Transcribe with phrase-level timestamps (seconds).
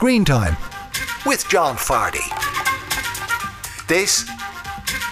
[0.00, 0.56] Screen Time
[1.26, 2.24] with John Fardy.
[3.86, 4.26] This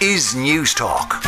[0.01, 1.21] is News Talk.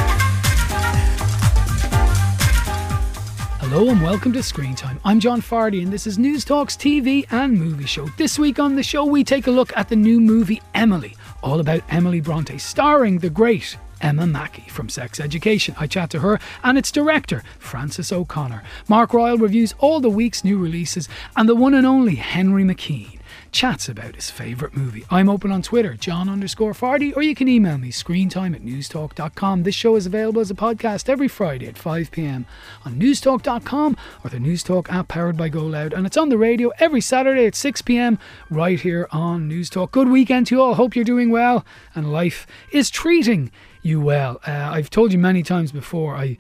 [3.60, 4.98] Hello and welcome to Screen Time.
[5.04, 8.06] I'm John Fardy and this is News Talk's TV and movie show.
[8.17, 11.61] This week on the show, we take a look at the new movie Emily, all
[11.61, 15.74] about Emily Bronte, starring the great Emma Mackey from Sex Education.
[15.79, 18.62] I chat to her and its director, Frances O'Connor.
[18.88, 23.20] Mark Royal reviews all the week's new releases, and the one and only Henry McKean
[23.52, 25.04] chats about his favourite movie.
[25.10, 29.62] I'm open on Twitter, John underscore Fardy, or you can email me, screentime at newstalk.com.
[29.62, 32.45] This show is available as a podcast every Friday at 5pm
[32.84, 35.92] on newstalk.com or the Newstalk app powered by GoLoud.
[35.92, 38.18] And it's on the radio every Saturday at 6pm
[38.50, 39.90] right here on Newstalk.
[39.90, 40.74] Good weekend to you all.
[40.74, 41.64] Hope you're doing well
[41.95, 43.51] and life is treating
[43.82, 44.40] you well.
[44.46, 46.37] Uh, I've told you many times before, I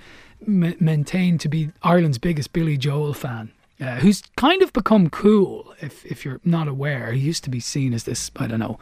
[0.46, 3.50] m- maintain to be Ireland's biggest Billy Joel fan.
[3.80, 7.12] Uh, who's kind of become cool if if you're not aware.
[7.12, 8.78] He used to be seen as this, I don't know,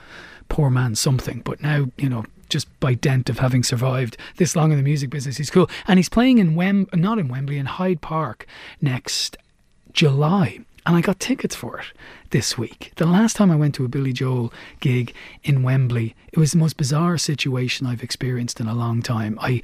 [0.48, 4.72] poor man something, but now, you know, just by dint of having survived this long
[4.72, 5.70] in the music business, he's cool.
[5.86, 8.46] And he's playing in Wem not in Wembley, in Hyde Park
[8.80, 9.36] next
[9.92, 10.60] July.
[10.84, 11.86] And I got tickets for it
[12.30, 12.92] this week.
[12.96, 16.58] The last time I went to a Billy Joel gig in Wembley, it was the
[16.58, 19.38] most bizarre situation I've experienced in a long time.
[19.40, 19.60] I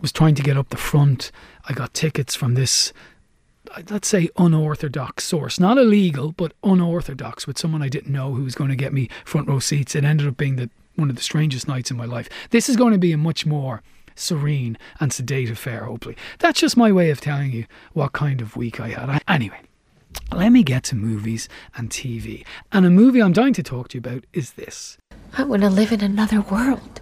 [0.00, 1.30] was trying to get up the front.
[1.68, 2.92] I got tickets from this
[3.90, 8.54] let's say unorthodox source, not illegal, but unorthodox with someone I didn't know who was
[8.54, 9.94] going to get me front row seats.
[9.94, 12.28] It ended up being the one of the strangest nights in my life.
[12.50, 13.82] This is going to be a much more
[14.14, 16.16] serene and sedate affair, hopefully.
[16.38, 19.22] That's just my way of telling you what kind of week I had.
[19.26, 19.60] Anyway,
[20.32, 22.44] let me get to movies and TV.
[22.72, 24.98] And a movie I'm dying to talk to you about is this.
[25.36, 27.00] I want to live in another world,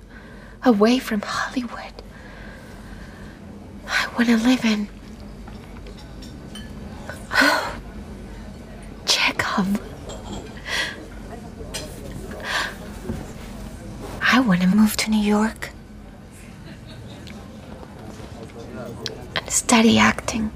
[0.65, 2.03] away from Hollywood.
[3.87, 4.89] I want to live in
[9.07, 9.81] Chekhov.
[14.21, 15.71] I want to move to New York
[19.37, 20.51] and study acting.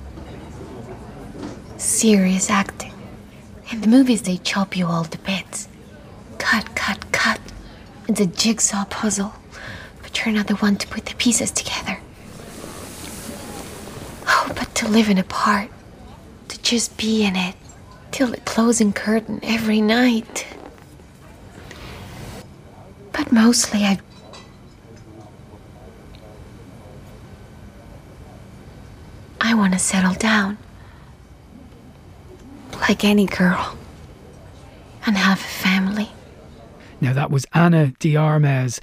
[1.76, 2.92] Serious acting.
[3.70, 5.68] In the movies, they chop you all to bits.
[6.38, 7.40] Cut, cut, cut.
[8.08, 9.34] It's a jigsaw puzzle,
[10.02, 11.98] but you're not the one to put the pieces together.
[14.28, 15.70] Oh, but to live in a part
[16.66, 17.54] just be in it
[18.10, 20.44] till the closing curtain every night.
[23.12, 24.00] But mostly I.
[29.40, 30.58] I want to settle down.
[32.80, 33.78] Like any girl.
[35.06, 36.10] And have a family.
[37.00, 38.80] Now, that was Ana de Armas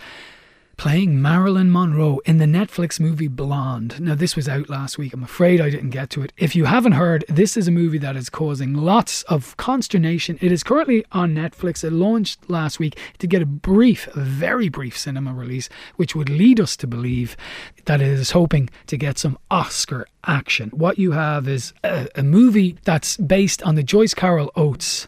[0.83, 4.01] playing Marilyn Monroe in the Netflix movie Blonde.
[4.01, 5.13] Now, this was out last week.
[5.13, 6.33] I'm afraid I didn't get to it.
[6.35, 10.37] If you haven't heard, this is a movie that is causing lots of consternation.
[10.41, 11.85] It is currently on Netflix.
[11.85, 16.59] It launched last week to get a brief, very brief cinema release, which would lead
[16.59, 17.37] us to believe
[17.85, 20.69] that it is hoping to get some Oscar action.
[20.71, 25.07] What you have is a, a movie that's based on the Joyce Carol Oates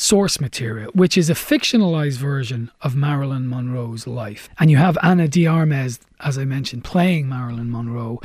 [0.00, 4.48] source material, which is a fictionalized version of Marilyn Monroe's life.
[4.58, 8.20] And you have Ana de Armas, as I mentioned, playing Marilyn Monroe.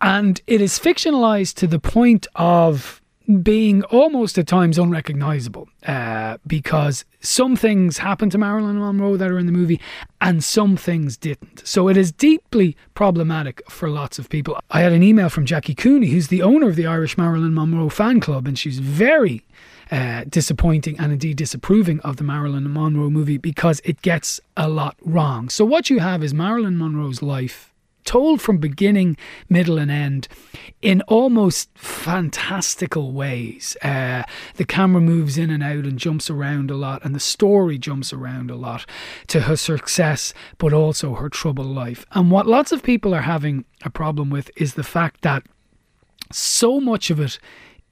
[0.00, 3.02] And it is fictionalized to the point of
[3.42, 9.38] being almost at times unrecognizable uh, because some things happen to Marilyn Monroe that are
[9.38, 9.80] in the movie
[10.20, 11.66] and some things didn't.
[11.66, 14.58] So it is deeply problematic for lots of people.
[14.70, 17.88] I had an email from Jackie Cooney, who's the owner of the Irish Marilyn Monroe
[17.88, 19.44] fan club, and she's very
[19.90, 24.96] uh, disappointing and indeed disapproving of the Marilyn Monroe movie because it gets a lot
[25.02, 25.48] wrong.
[25.48, 27.70] So, what you have is Marilyn Monroe's life
[28.04, 29.16] told from beginning,
[29.48, 30.28] middle, and end
[30.82, 33.76] in almost fantastical ways.
[33.82, 34.22] Uh,
[34.56, 38.12] the camera moves in and out and jumps around a lot, and the story jumps
[38.12, 38.84] around a lot
[39.28, 42.06] to her success, but also her troubled life.
[42.12, 45.44] And what lots of people are having a problem with is the fact that
[46.32, 47.38] so much of it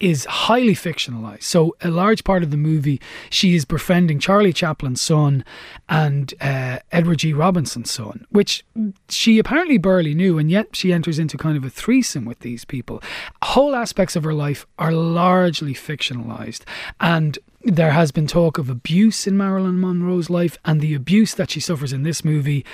[0.01, 1.43] is highly fictionalized.
[1.43, 3.01] So, a large part of the movie,
[3.31, 5.45] she is befriending Charlie Chaplin's son
[5.89, 7.33] and uh, Edward G.
[7.33, 8.65] Robinson's son, which
[9.09, 12.65] she apparently barely knew, and yet she enters into kind of a threesome with these
[12.65, 13.03] people.
[13.43, 16.63] Whole aspects of her life are largely fictionalized,
[17.01, 21.51] and there has been talk of abuse in Marilyn Monroe's life, and the abuse that
[21.51, 22.65] she suffers in this movie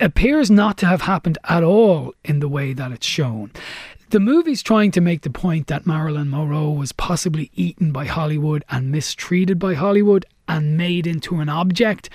[0.00, 3.52] appears not to have happened at all in the way that it's shown.
[4.12, 8.62] The movie's trying to make the point that Marilyn Monroe was possibly eaten by Hollywood
[8.68, 12.10] and mistreated by Hollywood and made into an object.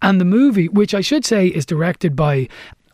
[0.00, 2.48] And the movie, which I should say is directed by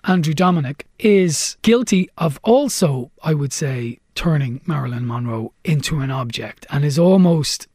[0.04, 6.64] Andrew Dominik, is guilty of also, I would say, turning Marilyn Monroe into an object
[6.70, 7.68] and is almost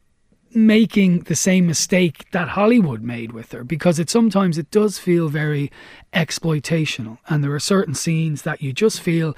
[0.53, 5.29] making the same mistake that Hollywood made with her because it sometimes it does feel
[5.29, 5.71] very
[6.13, 9.35] exploitational and there are certain scenes that you just feel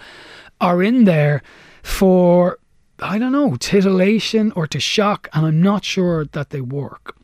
[0.63, 1.43] are in there
[1.83, 2.57] for
[2.99, 7.17] I don't know, titillation or to shock and I'm not sure that they work.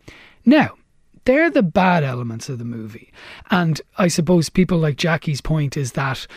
[0.46, 0.76] Now,
[1.26, 3.14] they're the bad elements of the movie.
[3.50, 6.28] And I suppose people like Jackie's point is that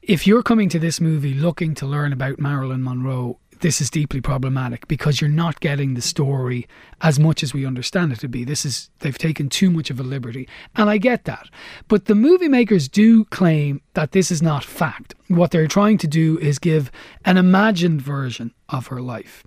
[0.00, 4.20] if you're coming to this movie looking to learn about Marilyn Monroe, this is deeply
[4.20, 6.66] problematic because you're not getting the story
[7.00, 8.44] as much as we understand it to be.
[8.44, 11.48] This is they've taken too much of a liberty, and I get that.
[11.88, 15.14] But the movie makers do claim that this is not fact.
[15.28, 16.90] What they're trying to do is give
[17.24, 19.44] an imagined version of her life.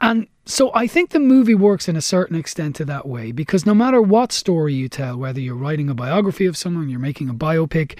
[0.00, 3.66] And so I think the movie works in a certain extent to that way because
[3.66, 7.28] no matter what story you tell, whether you're writing a biography of someone, you're making
[7.28, 7.98] a biopic,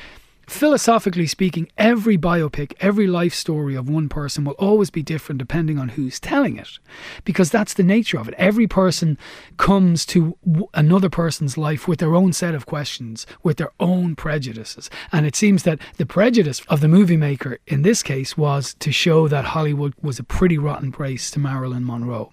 [0.51, 5.79] philosophically speaking, every biopic, every life story of one person will always be different depending
[5.79, 6.79] on who's telling it.
[7.25, 8.35] Because that's the nature of it.
[8.37, 9.17] Every person
[9.59, 10.37] comes to
[10.75, 14.91] another person's life with their own set of questions, with their own prejudices.
[15.13, 18.91] And it seems that the prejudice of the movie maker in this case was to
[18.91, 22.33] show that Hollywood was a pretty rotten place to Marilyn Monroe.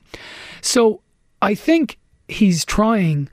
[0.62, 1.02] So
[1.42, 3.30] I think he's trying,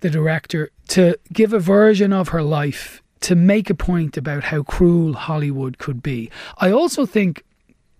[0.00, 4.62] the director, to give a version of her life to make a point about how
[4.62, 6.30] cruel Hollywood could be.
[6.58, 7.44] I also think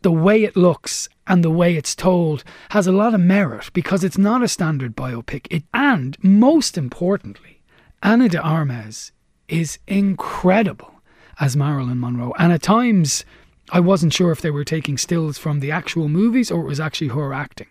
[0.02, 4.04] the way it looks and the way it's told has a lot of merit because
[4.04, 5.46] it's not a standard biopic.
[5.50, 7.62] It, and most importantly,
[8.02, 9.12] Ana de Armas
[9.48, 10.92] is incredible
[11.40, 12.34] as Marilyn Monroe.
[12.38, 13.24] And at times,
[13.70, 16.80] I wasn't sure if they were taking stills from the actual movies or it was
[16.80, 17.68] actually her acting.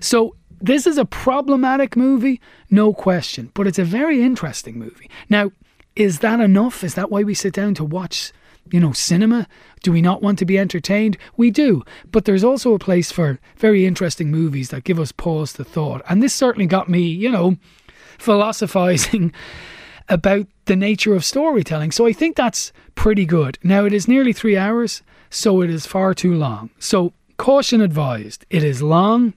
[0.00, 5.10] So this is a problematic movie, no question, but it's a very interesting movie.
[5.28, 5.52] Now,
[6.00, 6.82] is that enough?
[6.82, 8.32] Is that why we sit down to watch,
[8.70, 9.46] you know, cinema?
[9.82, 11.18] Do we not want to be entertained?
[11.36, 11.82] We do.
[12.10, 16.00] But there's also a place for very interesting movies that give us pause to thought.
[16.08, 17.58] And this certainly got me, you know,
[18.18, 19.34] philosophizing
[20.08, 21.90] about the nature of storytelling.
[21.90, 23.58] So I think that's pretty good.
[23.62, 26.70] Now, it is nearly three hours, so it is far too long.
[26.78, 29.34] So, caution advised, it is long.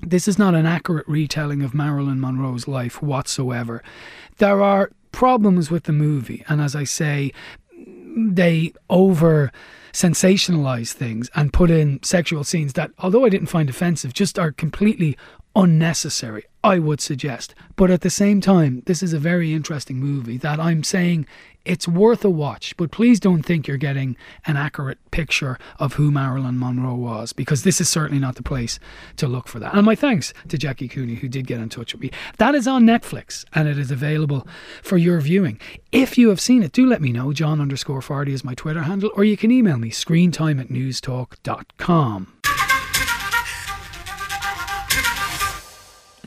[0.00, 3.82] This is not an accurate retelling of Marilyn Monroe's life whatsoever.
[4.38, 6.44] There are problems with the movie.
[6.48, 7.32] And as I say,
[8.16, 9.52] they over
[9.92, 14.52] sensationalize things and put in sexual scenes that, although I didn't find offensive, just are
[14.52, 15.16] completely
[15.54, 17.54] unnecessary, I would suggest.
[17.76, 21.26] But at the same time, this is a very interesting movie that I'm saying
[21.64, 24.16] it's worth a watch, but please don't think you're getting
[24.46, 28.78] an accurate picture of who Marilyn Monroe was, because this is certainly not the place
[29.16, 29.74] to look for that.
[29.74, 32.10] And my thanks to Jackie Cooney, who did get in touch with me.
[32.38, 34.46] That is on Netflix and it is available
[34.82, 35.60] for your viewing.
[35.92, 37.32] If you have seen it, do let me know.
[37.32, 42.32] John underscore Fardy is my Twitter handle, or you can email me screentime at newstalk.com.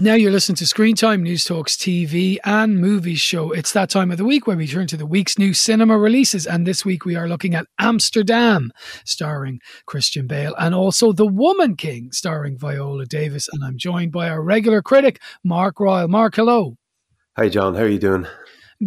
[0.01, 3.51] Now you're listening to Screen Time News Talks TV and Movies Show.
[3.51, 6.47] It's that time of the week where we turn to the week's new cinema releases.
[6.47, 8.71] And this week we are looking at Amsterdam,
[9.05, 13.47] starring Christian Bale, and also The Woman King, starring Viola Davis.
[13.53, 16.07] And I'm joined by our regular critic, Mark Ryle.
[16.07, 16.77] Mark, hello.
[17.37, 17.75] Hi, John.
[17.75, 18.25] How are you doing?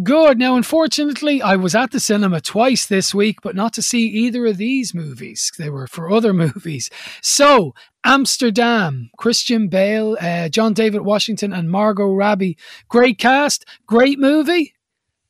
[0.03, 0.37] Good.
[0.37, 4.45] Now, unfortunately, I was at the cinema twice this week, but not to see either
[4.45, 5.49] of these movies.
[5.57, 6.89] They were for other movies.
[7.21, 7.73] So,
[8.05, 12.55] Amsterdam, Christian Bale, uh, John David Washington, and Margot Robbie.
[12.87, 14.73] Great cast, great movie.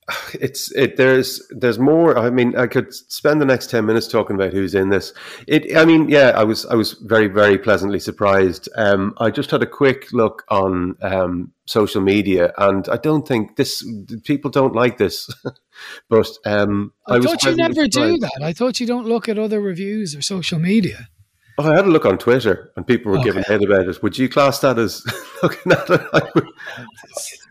[0.33, 2.17] It's it there's there's more.
[2.17, 5.13] I mean i could spend the next 10 minutes talking about who's in this.
[5.47, 8.69] It i mean yeah i was i was very very pleasantly surprised.
[8.75, 13.55] Um i just had a quick look on um social media and i don't think
[13.55, 13.83] this
[14.23, 15.29] people don't like this.
[16.09, 17.93] But um i, I thought you never surprised.
[17.93, 18.39] do that.
[18.43, 21.09] I thought you don't look at other reviews or social media
[21.57, 23.25] Oh, I had a look on Twitter and people were okay.
[23.25, 24.03] giving out about it.
[24.03, 25.05] Would you class that as
[25.43, 26.45] looking at it?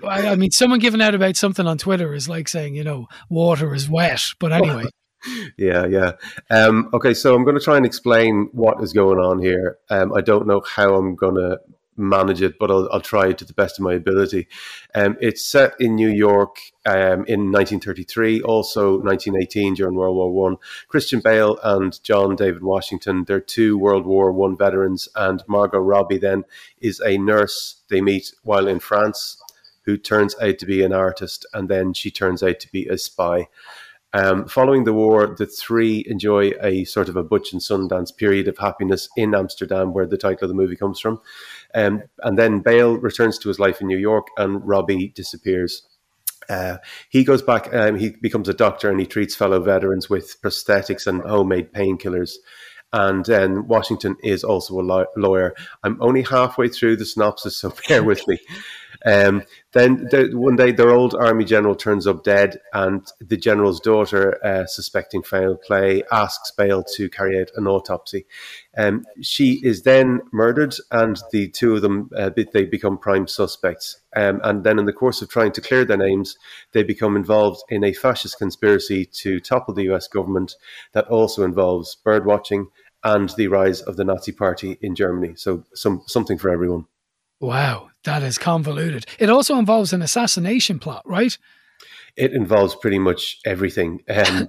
[0.06, 3.75] I mean, someone giving out about something on Twitter is like saying, you know, water
[3.75, 4.20] is wet.
[4.38, 4.84] But anyway.
[5.56, 6.12] yeah, yeah.
[6.50, 9.78] Um, okay, so I'm going to try and explain what is going on here.
[9.88, 11.61] Um, I don't know how I'm going to
[11.96, 14.48] manage it, but I'll, I'll try to the best of my ability.
[14.94, 20.56] Um, it's set in New York um, in 1933, also 1918 during World War One.
[20.88, 26.18] Christian Bale and John David Washington, they're two World War One veterans, and Margot Robbie
[26.18, 26.44] then
[26.80, 29.40] is a nurse they meet while in France,
[29.82, 32.98] who turns out to be an artist, and then she turns out to be a
[32.98, 33.48] spy.
[34.14, 38.47] Um, following the war, the three enjoy a sort of a Butch and Sundance period
[38.47, 41.21] of happiness in Amsterdam, where the title of the movie comes from.
[41.75, 45.83] Um, and then Bale returns to his life in New York, and Robbie disappears.
[46.49, 46.76] Uh,
[47.11, 51.09] he goes back, um, he becomes a doctor, and he treats fellow veterans with prosthetics
[51.09, 52.35] and homemade painkillers.
[52.92, 55.56] and then Washington is also a lawyer.
[55.83, 58.38] I'm only halfway through the synopsis, so bear with me.
[59.04, 59.42] Um,
[59.73, 64.66] then one day, their old army general turns up dead, and the general's daughter, uh,
[64.66, 68.25] suspecting foul play, asks Bale to carry out an autopsy.
[68.76, 74.00] Um, she is then murdered, and the two of them uh, they become prime suspects.
[74.16, 76.38] Um, and then, in the course of trying to clear their names,
[76.73, 80.08] they become involved in a fascist conspiracy to topple the U.S.
[80.08, 80.54] government
[80.92, 82.68] that also involves bird watching
[83.02, 85.34] and the rise of the Nazi Party in Germany.
[85.37, 86.87] So, some something for everyone.
[87.40, 89.06] Wow, that is convoluted.
[89.18, 91.37] It also involves an assassination plot, right?
[92.16, 94.02] It involves pretty much everything.
[94.08, 94.49] Um,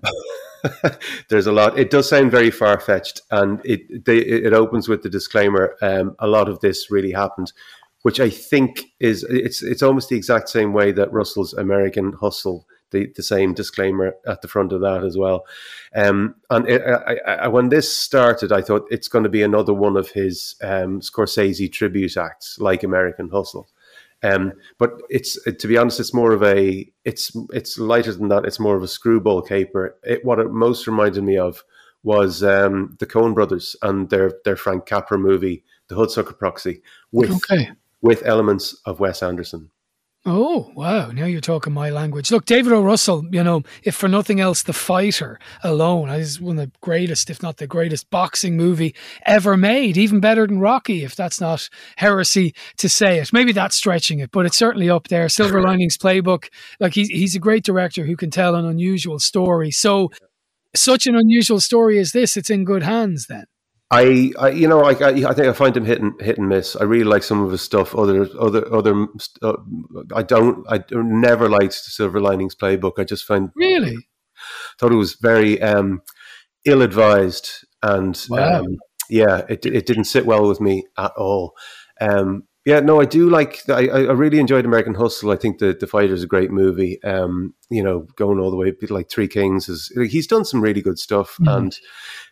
[1.29, 1.77] there's a lot.
[1.77, 5.75] It does sound very far fetched, and it they, it opens with the disclaimer.
[5.81, 7.53] Um, a lot of this really happened,
[8.03, 12.67] which I think is it's it's almost the exact same way that Russell's American Hustle
[12.95, 15.45] the, the same disclaimer at the front of that as well.
[15.93, 19.73] Um, and it, I, I, when this started, I thought it's going to be another
[19.73, 23.69] one of his um, Scorsese tribute acts, like American Hustle.
[24.23, 28.45] Um, but it's to be honest, it's more of a it's it's lighter than that.
[28.45, 29.97] It's more of a screwball caper.
[30.03, 31.63] It, what it most reminded me of
[32.01, 37.31] was um, the Coen Brothers and their their Frank Capra movie, The Hudsucker Proxy, with
[37.31, 37.71] okay.
[38.01, 39.69] with elements of Wes Anderson.
[40.27, 41.11] Oh, wow.
[41.11, 42.31] Now you're talking my language.
[42.31, 42.81] Look, David O.
[42.81, 47.29] Russell, you know, if for nothing else, The Fighter alone is one of the greatest,
[47.29, 48.95] if not the greatest, boxing movie
[49.27, 53.31] ever made, even better than Rocky, if that's not heresy to say it.
[53.33, 55.29] Maybe that's stretching it, but it's certainly up there.
[55.29, 56.49] Silver Linings Playbook.
[56.79, 59.69] Like, he's, he's a great director who can tell an unusual story.
[59.69, 60.09] So,
[60.75, 63.45] such an unusual story as this, it's in good hands then.
[63.91, 66.49] I, I, you know, I, I, I, think I find him hit and hit and
[66.49, 66.75] miss.
[66.75, 67.93] I really like some of his stuff.
[67.95, 69.07] Other, other, other.
[69.41, 69.53] Uh,
[70.13, 70.65] I don't.
[70.69, 72.93] I never liked Silver Linings Playbook.
[72.97, 74.07] I just find really
[74.79, 76.01] thought it was very um,
[76.65, 77.49] ill advised,
[77.83, 78.61] and wow.
[78.61, 78.77] um,
[79.09, 81.53] yeah, it it didn't sit well with me at all.
[82.01, 83.61] Um, yeah, no, I do like.
[83.69, 85.29] I, I really enjoyed American Hustle.
[85.29, 87.01] I think the the fighter is a great movie.
[87.03, 89.91] Um, you know, going all the way like Three Kings is.
[90.09, 91.55] He's done some really good stuff, mm.
[91.55, 91.79] and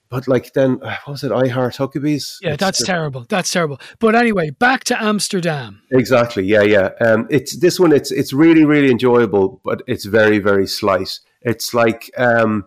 [0.10, 1.31] but like then, uh, what was it?
[1.31, 2.38] I Heart Huckabees.
[2.41, 3.25] Yeah, it's that's just, terrible.
[3.29, 3.79] That's terrible.
[4.00, 5.81] But anyway, back to Amsterdam.
[5.91, 6.43] Exactly.
[6.43, 6.89] Yeah, yeah.
[7.01, 7.91] Um, it's this one.
[7.91, 11.19] It's it's really really enjoyable, but it's very very slight.
[11.41, 12.65] It's like um,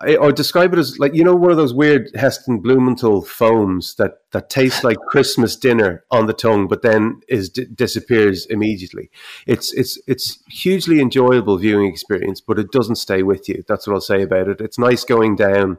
[0.00, 3.96] I, I describe it as like you know one of those weird Heston Blumenthal foams
[3.96, 9.10] that that tastes like Christmas dinner on the tongue, but then is d- disappears immediately.
[9.46, 13.64] It's it's it's hugely enjoyable viewing experience, but it doesn't stay with you.
[13.66, 14.60] That's what I'll say about it.
[14.60, 15.78] It's nice going down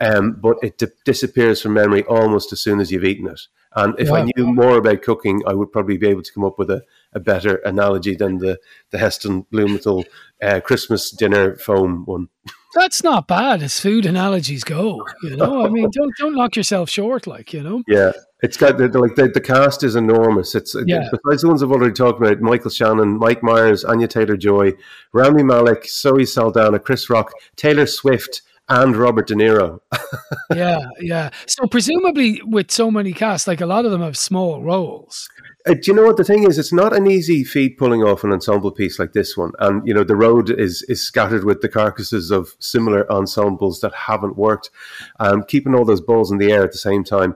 [0.00, 3.40] um, but it di- disappears from memory almost as soon as you've eaten it.
[3.76, 6.58] And if I knew more about cooking, I would probably be able to come up
[6.58, 8.60] with a, a better analogy than the,
[8.90, 10.04] the Heston Blumenthal
[10.40, 12.28] uh, Christmas dinner foam one.
[12.74, 15.04] That's not bad as food analogies go.
[15.22, 17.82] You know, I mean, don't don't knock yourself short, like you know.
[17.86, 18.12] Yeah,
[18.42, 20.54] it's got the, the like the, the cast is enormous.
[20.54, 21.08] It's yeah.
[21.10, 24.72] besides the ones I've already talked about: Michael Shannon, Mike Myers, Anya Taylor Joy,
[25.12, 29.80] Rami Malek, Zoe Saldana, Chris Rock, Taylor Swift, and Robert De Niro.
[30.54, 31.30] yeah, yeah.
[31.46, 35.28] So presumably, with so many casts, like a lot of them have small roles.
[35.66, 36.58] Uh, do you know what the thing is?
[36.58, 39.94] It's not an easy feat pulling off an ensemble piece like this one, and you
[39.94, 44.70] know the road is is scattered with the carcasses of similar ensembles that haven't worked.
[45.20, 47.34] Um, keeping all those balls in the air at the same time,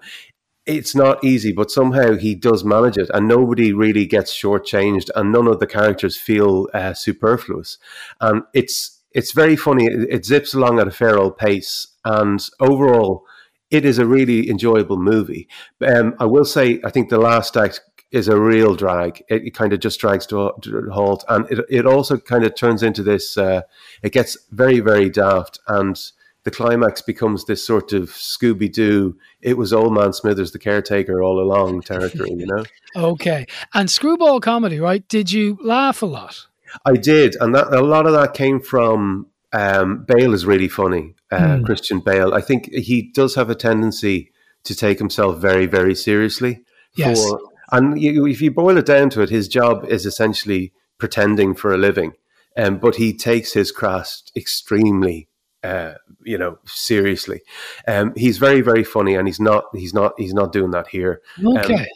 [0.66, 5.32] it's not easy, but somehow he does manage it, and nobody really gets shortchanged, and
[5.32, 7.78] none of the characters feel uh, superfluous.
[8.20, 9.86] And it's it's very funny.
[9.86, 13.24] It, it, zips along at a fair old pace, and overall,
[13.68, 15.48] it is a really enjoyable movie.
[15.84, 17.80] Um, I will say, I think the last act
[18.12, 19.24] is a real drag.
[19.28, 20.52] It, it kind of just drags to a,
[20.92, 23.36] halt, and it it also kind of turns into this.
[23.36, 23.62] Uh,
[24.02, 26.00] it gets very very daft, and
[26.44, 29.18] the climax becomes this sort of Scooby Doo.
[29.42, 32.30] It was Old Man Smithers, the caretaker, all along territory.
[32.30, 32.64] You know.
[33.10, 35.06] okay, and screwball comedy, right?
[35.08, 36.47] Did you laugh a lot?
[36.84, 41.14] I did, and that, a lot of that came from um, Bale is really funny.
[41.30, 41.64] Uh, mm.
[41.64, 44.32] Christian Bale, I think he does have a tendency
[44.64, 46.62] to take himself very, very seriously.
[46.94, 47.40] Yes, for,
[47.72, 51.72] and you, if you boil it down to it, his job is essentially pretending for
[51.72, 52.12] a living,
[52.56, 55.28] um, but he takes his craft extremely
[55.62, 55.94] uh,
[56.24, 57.40] you know, seriously.
[57.86, 61.20] Um, he's very, very funny, and he's not, he's not, he's not doing that here.
[61.44, 61.74] Okay.
[61.74, 61.86] Um,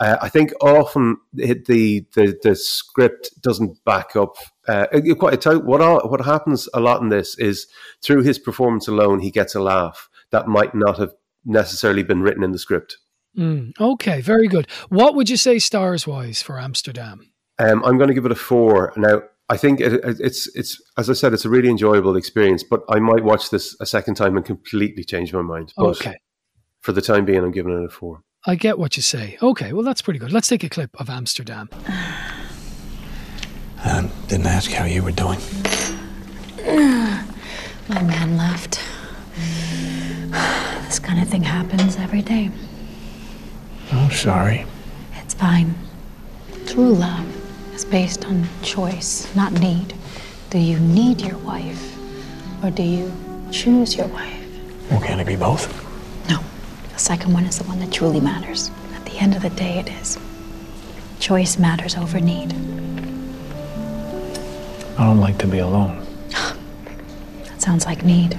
[0.00, 4.36] uh, I think often the, the the script doesn't back up.
[4.66, 4.86] Uh,
[5.18, 7.66] quite what all, what happens a lot in this is
[8.02, 11.12] through his performance alone, he gets a laugh that might not have
[11.44, 12.96] necessarily been written in the script.
[13.36, 14.68] Mm, okay, very good.
[14.88, 17.32] What would you say stars wise for Amsterdam?
[17.58, 18.92] Um, I'm going to give it a four.
[18.96, 22.62] Now, I think it, it's it's as I said, it's a really enjoyable experience.
[22.62, 25.74] But I might watch this a second time and completely change my mind.
[25.76, 26.16] But okay.
[26.80, 28.22] for the time being, I'm giving it a four.
[28.46, 29.36] I get what you say.
[29.42, 30.32] Okay, well, that's pretty good.
[30.32, 31.68] Let's take a clip of Amsterdam.
[31.86, 32.38] I
[33.84, 35.38] um, didn't ask how you were doing.
[37.88, 38.80] My man left.
[40.86, 42.50] This kind of thing happens every day.
[43.92, 44.66] Oh, sorry.
[45.14, 45.72] It's fine.
[46.66, 49.94] True love is based on choice, not need.
[50.50, 51.96] Do you need your wife
[52.64, 53.12] or do you
[53.52, 54.44] choose your wife?
[54.90, 55.89] Well, can it be both?
[57.00, 57.04] No.
[57.04, 58.70] The second one is the one that truly matters.
[58.94, 60.18] At the end of the day, it is.
[61.18, 62.52] Choice matters over need.
[64.98, 66.06] I don't like to be alone.
[67.44, 68.38] That sounds like need.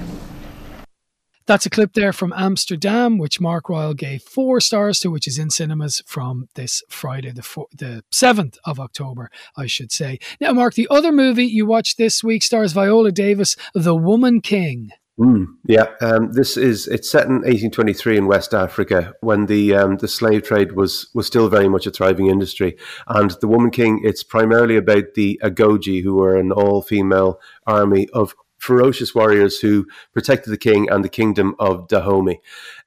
[1.46, 5.38] That's a clip there from Amsterdam, which Mark Ryle gave four stars to, which is
[5.38, 10.18] in cinemas from this Friday, the four, the seventh of October, I should say.
[10.40, 14.90] Now, Mark, the other movie you watched this week stars Viola Davis, The Woman King.
[15.22, 19.98] Mm, yeah, um, this is it's set in 1823 in West Africa when the um,
[19.98, 22.76] the slave trade was was still very much a thriving industry,
[23.06, 24.00] and the Woman King.
[24.02, 27.38] It's primarily about the Agojie, who were an all female
[27.68, 32.40] army of ferocious warriors who protected the king and the kingdom of Dahomey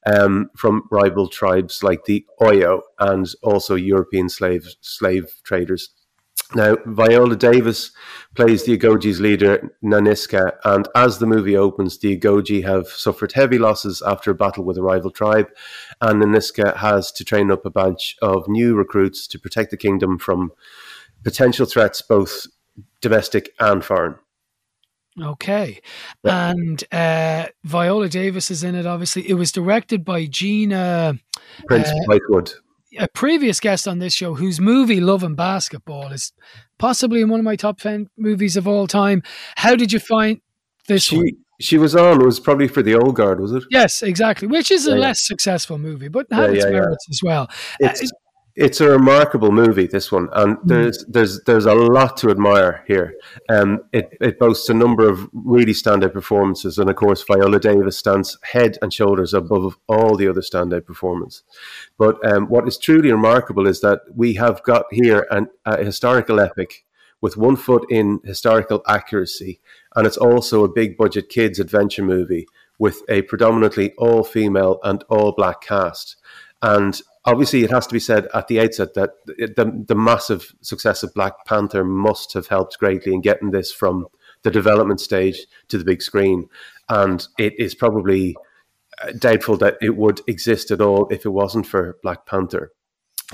[0.05, 5.91] um, from rival tribes like the Oyo and also European slave slave traders.
[6.55, 7.91] Now, Viola Davis
[8.33, 13.57] plays the Agojie's leader, Nanisca, and as the movie opens, the Agojie have suffered heavy
[13.57, 15.49] losses after a battle with a rival tribe,
[15.99, 20.17] and Nanisca has to train up a bunch of new recruits to protect the kingdom
[20.17, 20.53] from
[21.25, 22.47] potential threats, both
[23.01, 24.15] domestic and foreign.
[25.21, 25.81] Okay.
[26.23, 29.29] And uh, Viola Davis is in it, obviously.
[29.29, 31.19] It was directed by Gina.
[31.67, 32.53] Prince uh, Bythewood.
[32.97, 36.31] A previous guest on this show, whose movie Love and Basketball is
[36.77, 39.21] possibly in one of my top 10 movies of all time.
[39.57, 40.39] How did you find
[40.87, 41.25] this She one?
[41.59, 42.21] she was on.
[42.21, 43.63] It was probably for the old guard, was it?
[43.69, 44.47] Yes, exactly.
[44.47, 45.01] Which is a Yeah, yeah.
[45.01, 46.79] less successful movie, but had Yeah, its yeah, yeah.
[46.79, 47.49] merits as well.
[47.79, 48.15] It's uh,
[48.55, 49.87] it's a remarkable movie.
[49.87, 53.15] This one, and there's there's there's a lot to admire here.
[53.49, 57.97] Um, it it boasts a number of really standout performances, and of course, Viola Davis
[57.97, 61.43] stands head and shoulders above all the other standout performers.
[61.97, 66.39] But um, what is truly remarkable is that we have got here an, a historical
[66.39, 66.85] epic
[67.19, 69.59] with one foot in historical accuracy,
[69.95, 72.47] and it's also a big budget kids adventure movie
[72.79, 76.15] with a predominantly all female and all black cast.
[76.61, 81.03] And obviously, it has to be said at the outset that the, the massive success
[81.03, 84.07] of Black Panther must have helped greatly in getting this from
[84.43, 86.47] the development stage to the big screen.
[86.89, 88.35] And it is probably
[89.01, 92.71] uh, doubtful that it would exist at all if it wasn't for Black Panther.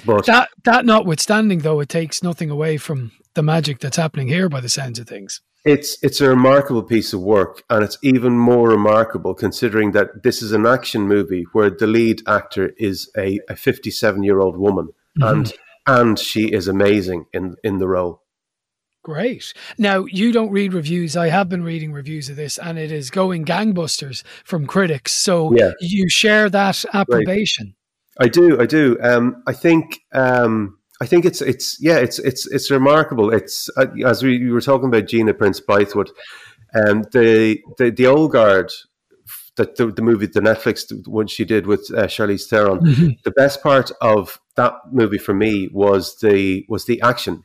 [0.06, 4.47] But That, that notwithstanding, though, it takes nothing away from the magic that's happening here
[4.47, 5.41] by the sounds of things.
[5.63, 10.41] It's it's a remarkable piece of work, and it's even more remarkable considering that this
[10.41, 14.89] is an action movie where the lead actor is a, a 57 year old woman,
[15.17, 15.54] and
[15.86, 18.24] and she is amazing in in the role.
[19.04, 19.54] Great.
[19.80, 21.17] Now, you don't read reviews.
[21.17, 25.13] I have been reading reviews of this, and it is going gangbusters from critics.
[25.13, 25.71] So Yeah.
[25.80, 27.76] you share that approbation.
[28.19, 28.97] I do, I do.
[29.02, 33.34] Um, I think um, I think it's it's yeah, it's it's it's remarkable.
[33.34, 36.10] It's uh, as we, we were talking about Gina Prince Bythewood,
[36.76, 38.72] um, the the the old guard.
[39.58, 43.62] That the, the movie, the Netflix one she did with uh, Charlize Theron, the best
[43.62, 47.44] part of that movie for me was the was the action,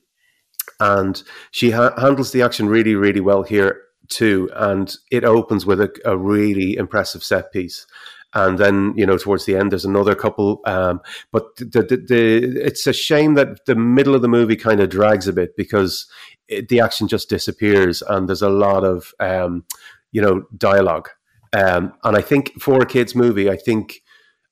[0.78, 4.48] and she ha- handles the action really really well here too.
[4.54, 7.86] And it opens with a, a really impressive set piece,
[8.34, 10.60] and then you know towards the end there's another couple.
[10.66, 11.00] Um,
[11.32, 14.90] but the, the, the it's a shame that the middle of the movie kind of
[14.90, 16.06] drags a bit because
[16.48, 19.64] it, the action just disappears, and there's a lot of um,
[20.12, 21.08] you know dialogue.
[21.52, 24.02] Um, and I think for a kids movie, I think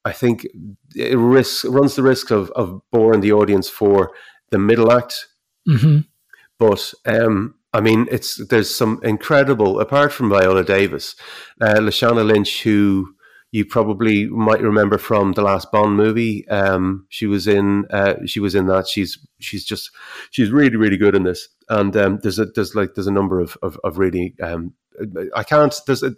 [0.05, 0.47] I think
[0.95, 4.13] it risks runs the risk of, of boring the audience for
[4.51, 5.27] the middle act.
[5.67, 6.01] hmm
[6.59, 11.17] But um, I mean, it's there's some incredible apart from Viola Davis,
[11.61, 13.14] uh, Lashana Lynch, who
[13.55, 16.47] you probably might remember from the last Bond movie.
[16.49, 18.89] Um, she was in uh, she was in that.
[18.89, 19.93] She's she's just
[20.33, 21.49] she's really really good in this.
[21.69, 24.75] And um, there's a there's like there's a number of of, of really um,
[25.37, 26.17] I can't there's a,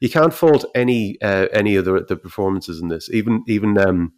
[0.00, 3.08] you can't fault any uh, any of the, the performances in this.
[3.08, 4.14] Even even um,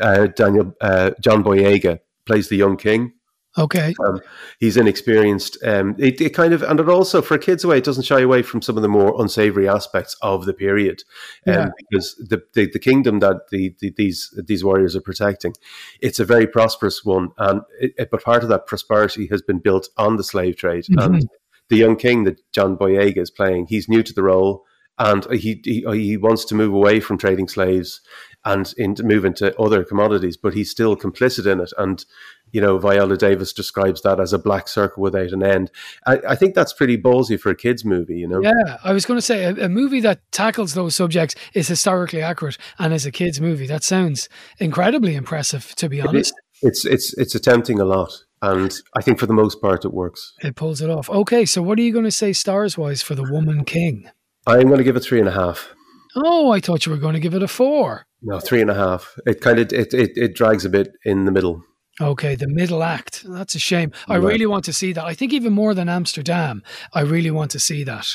[0.00, 3.12] uh, Daniel uh, John Boyega plays the young king.
[3.58, 3.94] Okay.
[4.06, 4.20] Um,
[4.60, 5.58] he's inexperienced.
[5.64, 8.42] Um, it, it kind of, and it also for kids away, it doesn't shy away
[8.42, 11.02] from some of the more unsavory aspects of the period,
[11.48, 11.68] um, Yeah.
[11.90, 15.54] because the, the the kingdom that the, the these these warriors are protecting,
[16.00, 19.58] it's a very prosperous one, and it, it- but part of that prosperity has been
[19.58, 20.84] built on the slave trade.
[20.96, 21.28] And
[21.68, 24.64] the young king that John Boyega is playing, he's new to the role.
[24.98, 28.00] and he, he he wants to move away from trading slaves
[28.44, 31.72] and in, move into other commodities, but he's still complicit in it.
[31.78, 32.04] And
[32.52, 35.70] you know, Viola Davis describes that as a black circle without an end.
[36.06, 38.40] I, I think that's pretty ballsy for a kids' movie, you know.
[38.42, 42.22] Yeah, I was going to say a, a, movie that tackles those subjects is historically
[42.22, 45.74] accurate, and as a kids' movie, that sounds incredibly impressive.
[45.76, 46.32] To be honest,
[46.62, 49.92] it, it's it's it's attempting a lot, and I think for the most part, it
[49.92, 50.34] works.
[50.42, 51.08] It pulls it off.
[51.10, 54.10] Okay, so what are you going to say stars wise for the Woman King?
[54.46, 55.74] I'm going to give it three and a half.
[56.16, 58.04] Oh, I thought you were going to give it a four.
[58.22, 59.16] No, three and a half.
[59.26, 61.62] It kind of it, it, it drags a bit in the middle.
[62.00, 63.24] Okay, the middle act.
[63.26, 63.92] That's a shame.
[64.08, 64.32] I right.
[64.32, 65.04] really want to see that.
[65.04, 66.62] I think even more than Amsterdam,
[66.94, 68.06] I really want to see that.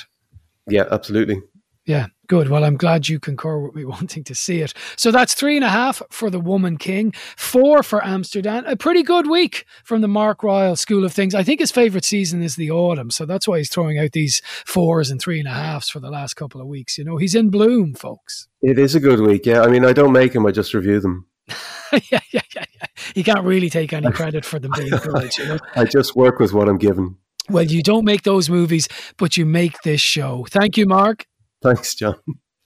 [0.68, 1.42] Yeah, absolutely.
[1.86, 2.50] Yeah, good.
[2.50, 4.74] Well, I'm glad you concur with me wanting to see it.
[4.96, 8.66] So that's three and a half for The Woman King, four for Amsterdam.
[8.66, 11.36] A pretty good week from the Mark Ryle School of Things.
[11.36, 13.12] I think his favourite season is the autumn.
[13.12, 16.10] So that's why he's throwing out these fours and three and a halves for the
[16.10, 16.98] last couple of weeks.
[16.98, 18.48] You know, he's in bloom, folks.
[18.64, 19.46] It is a good week.
[19.46, 19.62] Yeah.
[19.62, 21.28] I mean, I don't make them, I just review them.
[22.12, 22.88] yeah, yeah, yeah, yeah.
[23.16, 25.38] You can't really take any credit for them being good.
[25.38, 25.60] You know?
[25.76, 27.18] I just work with what I'm given.
[27.50, 30.46] Well, you don't make those movies, but you make this show.
[30.50, 31.26] Thank you, Mark.
[31.62, 32.16] Thanks, John.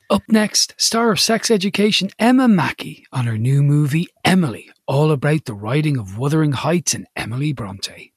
[0.10, 5.46] Up next, star of sex education Emma Mackey on her new movie Emily, all about
[5.46, 8.14] the writing of Wuthering Heights and Emily Bronte.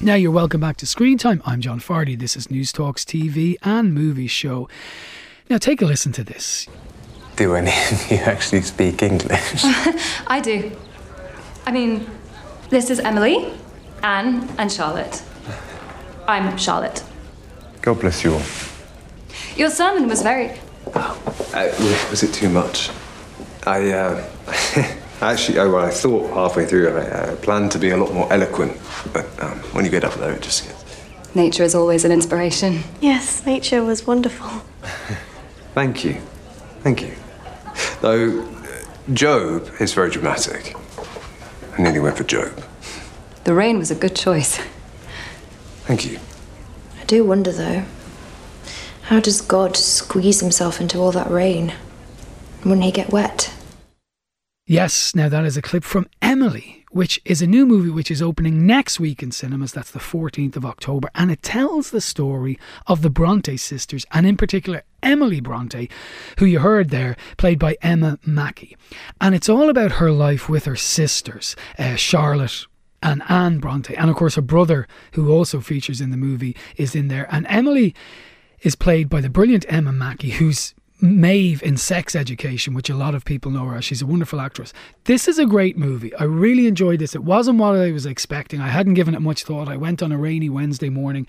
[0.00, 1.40] Now you're welcome back to Screen Time.
[1.46, 2.18] I'm John Fardy.
[2.18, 4.68] This is News Talks TV and movie show.
[5.50, 6.66] Now take a listen to this.
[7.36, 9.62] Do any of you actually speak English?
[10.26, 10.72] I do.
[11.66, 12.06] I mean,
[12.70, 13.52] this is Emily,
[14.02, 15.22] Anne, and Charlotte.
[16.26, 17.02] I'm Charlotte.
[17.82, 18.42] God bless you all.
[19.56, 20.58] Your sermon was very.
[20.94, 22.90] Oh, uh, was it too much?
[23.66, 24.26] I, uh,
[25.20, 28.32] actually, oh, well, I thought halfway through I uh, planned to be a lot more
[28.32, 28.78] eloquent,
[29.12, 30.84] but um, when you get up there, it just gets.
[31.34, 32.80] Nature is always an inspiration.
[33.00, 34.62] Yes, nature was wonderful.
[35.74, 36.14] Thank you.
[36.80, 37.12] Thank you.
[38.00, 40.76] Though, uh, Job is very dramatic.
[41.76, 42.62] I nearly went for Job.
[43.42, 44.60] The rain was a good choice.
[45.86, 46.18] Thank you.
[47.00, 47.84] I do wonder, though.
[49.02, 51.74] How does God squeeze himself into all that rain?
[52.64, 53.52] Wouldn't he get wet?
[54.66, 58.22] Yes, now that is a clip from Emily, which is a new movie which is
[58.22, 59.72] opening next week in cinemas.
[59.72, 61.10] That's the 14th of October.
[61.16, 65.90] And it tells the story of the Bronte sisters, and in particular, Emily Bronte,
[66.38, 68.76] who you heard there, played by Emma Mackey.
[69.20, 72.66] And it's all about her life with her sisters, uh, Charlotte,
[73.02, 73.96] and Anne Bronte.
[73.96, 77.26] And of course, her brother, who also features in the movie, is in there.
[77.28, 77.92] And Emily
[78.60, 80.74] is played by the brilliant Emma Mackey, who's
[81.04, 83.82] Maeve in Sex Education, which a lot of people know her.
[83.82, 84.72] She's a wonderful actress.
[85.04, 86.14] This is a great movie.
[86.14, 87.14] I really enjoyed this.
[87.14, 88.62] It wasn't what I was expecting.
[88.62, 89.68] I hadn't given it much thought.
[89.68, 91.26] I went on a rainy Wednesday morning,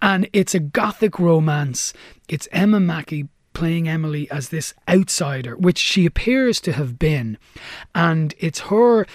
[0.00, 1.92] and it's a gothic romance.
[2.28, 7.36] It's Emma Mackey playing Emily as this outsider, which she appears to have been.
[7.96, 9.06] And it's her,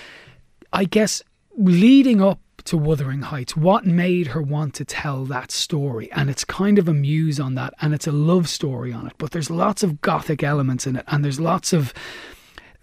[0.74, 1.24] I guess,
[1.58, 6.12] leading up to Wuthering Heights, what made her want to tell that story?
[6.12, 9.13] And it's kind of a muse on that, and it's a love story on it.
[9.17, 11.93] But there's lots of gothic elements in it, and there's lots of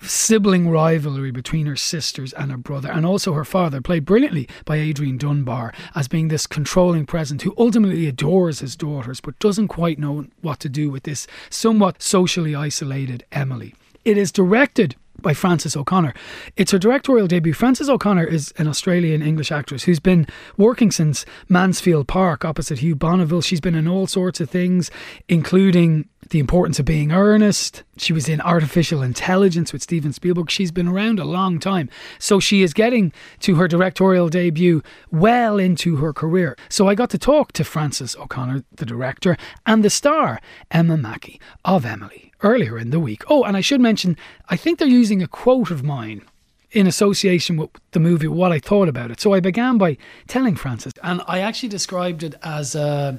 [0.01, 4.77] sibling rivalry between her sisters and her brother, and also her father, played brilliantly by
[4.77, 9.99] Adrian Dunbar, as being this controlling presence who ultimately adores his daughters but doesn't quite
[9.99, 13.75] know what to do with this somewhat socially isolated Emily.
[14.05, 16.15] It is directed by Frances O'Connor.
[16.57, 17.53] It's her directorial debut.
[17.53, 20.27] Frances O'Connor is an Australian English actress who's been
[20.57, 23.43] working since Mansfield Park opposite Hugh Bonneville.
[23.43, 24.91] She's been in all sorts of things,
[25.29, 27.83] including The Importance of Being Earnest.
[27.97, 30.51] She was in Artificial Intelligence with Steven Spielberg.
[30.51, 31.91] She's been around a long time.
[32.19, 36.57] So she is getting to her directorial debut well into her career.
[36.69, 41.41] So I got to talk to Frances O'Connor, the director, and the star, Emma Mackey,
[41.65, 43.23] of Emily earlier in the week.
[43.29, 44.17] Oh, and I should mention,
[44.49, 46.23] I think they're using a quote of mine
[46.71, 49.21] in association with the movie, what I thought about it.
[49.21, 49.97] So I began by
[50.27, 50.93] telling Frances.
[51.03, 53.19] and I actually described it as a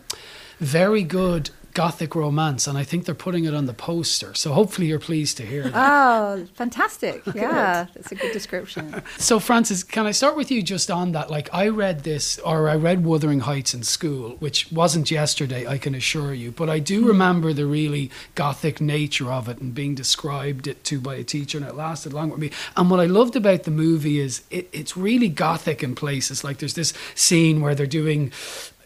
[0.60, 4.34] very good gothic romance, and I think they're putting it on the poster.
[4.34, 5.74] So hopefully you're pleased to hear that.
[5.76, 7.24] Oh, fantastic!
[7.40, 9.02] Yeah, that's a good description.
[9.18, 11.30] so Frances, can I start with you just on that?
[11.30, 15.78] Like I read this, or I read Wuthering Heights in school, which wasn't yesterday, I
[15.78, 17.08] can assure you, but I do mm.
[17.08, 21.58] remember the really gothic nature of it and being described it to by a teacher,
[21.58, 22.52] and it lasted long with me.
[22.76, 26.44] And what I loved about the movie is it, it's really gothic in places.
[26.44, 28.32] Like there's this scene where they're doing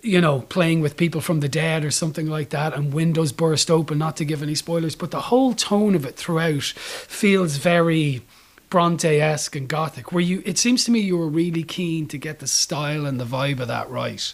[0.04, 3.72] you know, playing with people from the dead or something like that, and windows burst
[3.72, 8.22] open, not to give any spoilers, but the whole tone of it throughout feels very
[8.70, 10.12] Bronte esque and gothic.
[10.12, 13.20] Where you, it seems to me you were really keen to get the style and
[13.20, 14.34] the vibe of that right.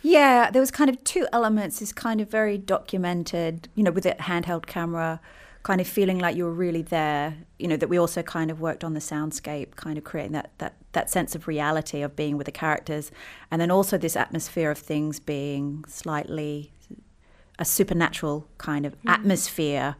[0.00, 1.82] Yeah, there was kind of two elements.
[1.82, 5.20] Is kind of very documented, you know, with a handheld camera,
[5.64, 7.36] kind of feeling like you were really there.
[7.58, 10.50] You know, that we also kind of worked on the soundscape, kind of creating that
[10.58, 13.12] that that sense of reality of being with the characters,
[13.50, 16.72] and then also this atmosphere of things being slightly
[17.58, 19.94] a supernatural kind of atmosphere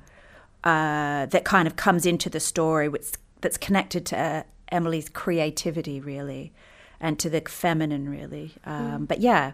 [0.64, 6.00] uh, that kind of comes into the story, which that's connected to uh, Emily's creativity,
[6.00, 6.52] really,
[6.98, 8.54] and to the feminine, really.
[8.64, 9.52] Um, But yeah,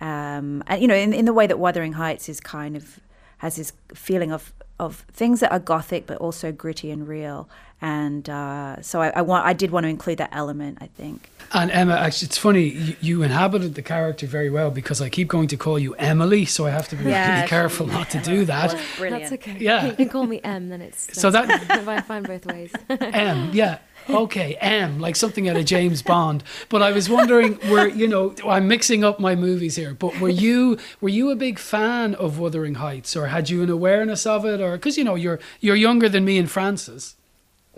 [0.00, 3.00] um, and you know, in, in the way that Wuthering Heights is kind of
[3.38, 7.48] has this feeling of of things that are gothic but also gritty and real.
[7.82, 10.78] And uh, so I, I want I did want to include that element.
[10.82, 11.28] I think.
[11.52, 15.28] And Emma, actually, it's funny you, you inhabited the character very well because I keep
[15.28, 18.18] going to call you Emily, so I have to be Yeah, really careful not to
[18.20, 18.78] do that.
[18.98, 19.30] Brilliant.
[19.30, 19.56] That's okay.
[19.58, 19.86] Yeah.
[19.86, 21.18] You can call me M, then it's.
[21.18, 22.02] So that's that- fine.
[22.10, 22.72] fine both ways.
[22.88, 23.78] M, yeah.
[24.14, 26.42] Okay, M, like something out of James Bond.
[26.68, 29.94] But I was wondering, were you know, I'm mixing up my movies here.
[29.94, 33.70] But were you were you a big fan of Wuthering Heights, or had you an
[33.70, 37.16] awareness of it, or because you know you're you're younger than me and Frances.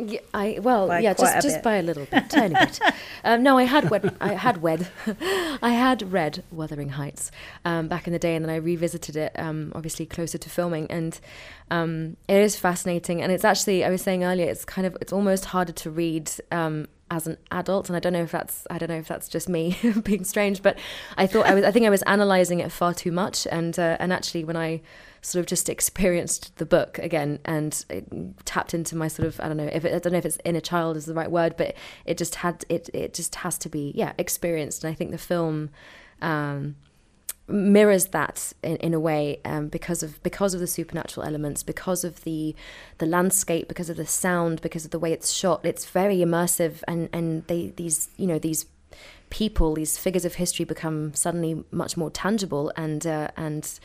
[0.09, 1.63] Yeah, I well, By yeah, just just bit.
[1.63, 2.81] by a little bit, tiny bit.
[3.25, 4.89] Um, no, I had wed, I had wed,
[5.63, 7.31] I had read Wuthering Heights
[7.65, 10.91] um, back in the day, and then I revisited it, um, obviously closer to filming,
[10.91, 11.21] and
[11.71, 13.23] um, it is fascinating.
[13.23, 16.33] And it's actually, I was saying earlier, it's kind of, it's almost harder to read.
[16.51, 19.29] Um, as an adult, and I don't know if that's I don't know if that's
[19.29, 20.79] just me being strange, but
[21.19, 23.99] I thought I was I think I was analyzing it far too much, and uh,
[24.01, 24.81] and actually when I
[25.23, 27.85] sort of just experienced the book again and
[28.45, 30.39] tapped into my sort of I don't know if it, I don't know if it's
[30.45, 33.69] inner child is the right word, but it just had it it just has to
[33.69, 35.71] be yeah experienced, and I think the film.
[36.21, 36.77] Um,
[37.49, 42.05] mirrors that in, in a way um, because of because of the supernatural elements because
[42.05, 42.55] of the
[42.99, 46.85] the landscape because of the sound because of the way it's shot it's very immersive
[46.87, 48.65] and and they these you know these
[49.29, 53.81] people these figures of history become suddenly much more tangible and uh, and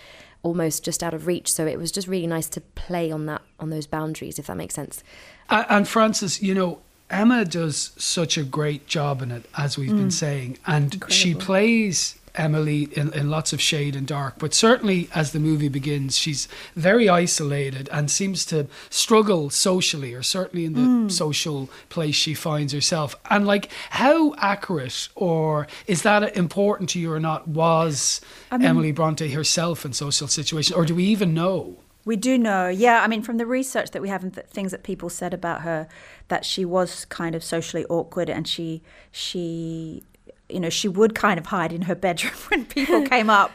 [0.48, 1.52] almost just out of reach.
[1.52, 4.58] So it was just really nice to play on that on those boundaries if that
[4.58, 5.04] makes sense.
[5.50, 6.80] Uh, and Frances, you know,
[7.10, 12.20] Emma does such a great job in it, as we've been saying, and she plays
[12.38, 14.36] Emily in, in lots of shade and dark.
[14.38, 20.24] But certainly, as the movie begins, she's very isolated and seems to struggle socially, or
[20.24, 21.10] certainly in the hmm.
[21.10, 23.16] social place she finds herself.
[23.30, 27.48] And like, how accurate, or is that important to you or not?
[27.48, 28.22] Was
[28.52, 31.78] Emily Bronte herself in social situations, or do we even know?
[32.08, 33.04] We do know, yeah.
[33.04, 35.64] I mean, from the research that we have and th- things that people said about
[35.64, 35.90] her,
[36.30, 40.04] that she was kind of socially awkward, and she she,
[40.50, 43.52] you know, she would kind of hide in her bedroom when people came up,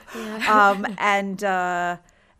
[0.48, 1.96] um, and uh,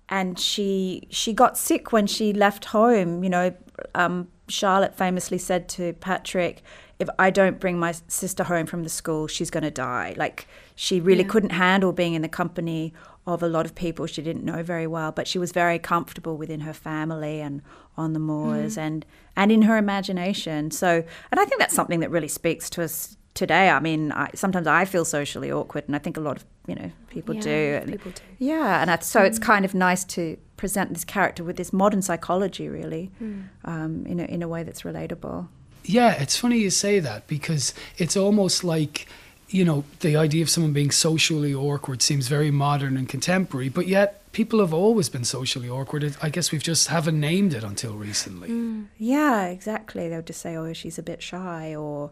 [0.08, 3.24] and she she got sick when she left home.
[3.24, 3.54] You know,
[3.94, 6.62] um, Charlotte famously said to Patrick,
[6.98, 10.46] "If I don't bring my sister home from the school, she's going to die." Like
[10.74, 12.92] she really couldn't handle being in the company
[13.24, 16.36] of a lot of people she didn't know very well, but she was very comfortable
[16.36, 17.62] within her family and
[17.96, 20.70] on the moors and and in her imagination.
[20.70, 23.70] So, and I think that's something that really speaks to us today.
[23.70, 26.74] I mean, I, sometimes I feel socially awkward, and I think a lot of you
[26.74, 27.78] know people Yeah, do.
[27.82, 28.22] And- people do.
[28.38, 29.42] Yeah, and I, so it's mm.
[29.42, 33.44] kind of nice to present this character with this modern psychology, really, mm.
[33.64, 35.48] um, in a, in a way that's relatable.
[35.84, 39.08] Yeah, it's funny you say that because it's almost like,
[39.48, 43.88] you know, the idea of someone being socially awkward seems very modern and contemporary, but
[43.88, 46.16] yet people have always been socially awkward.
[46.22, 48.48] I guess we've just haven't named it until recently.
[48.48, 48.86] Mm.
[48.98, 50.08] Yeah, exactly.
[50.08, 52.10] They'll just say, "Oh, she's a bit shy," or,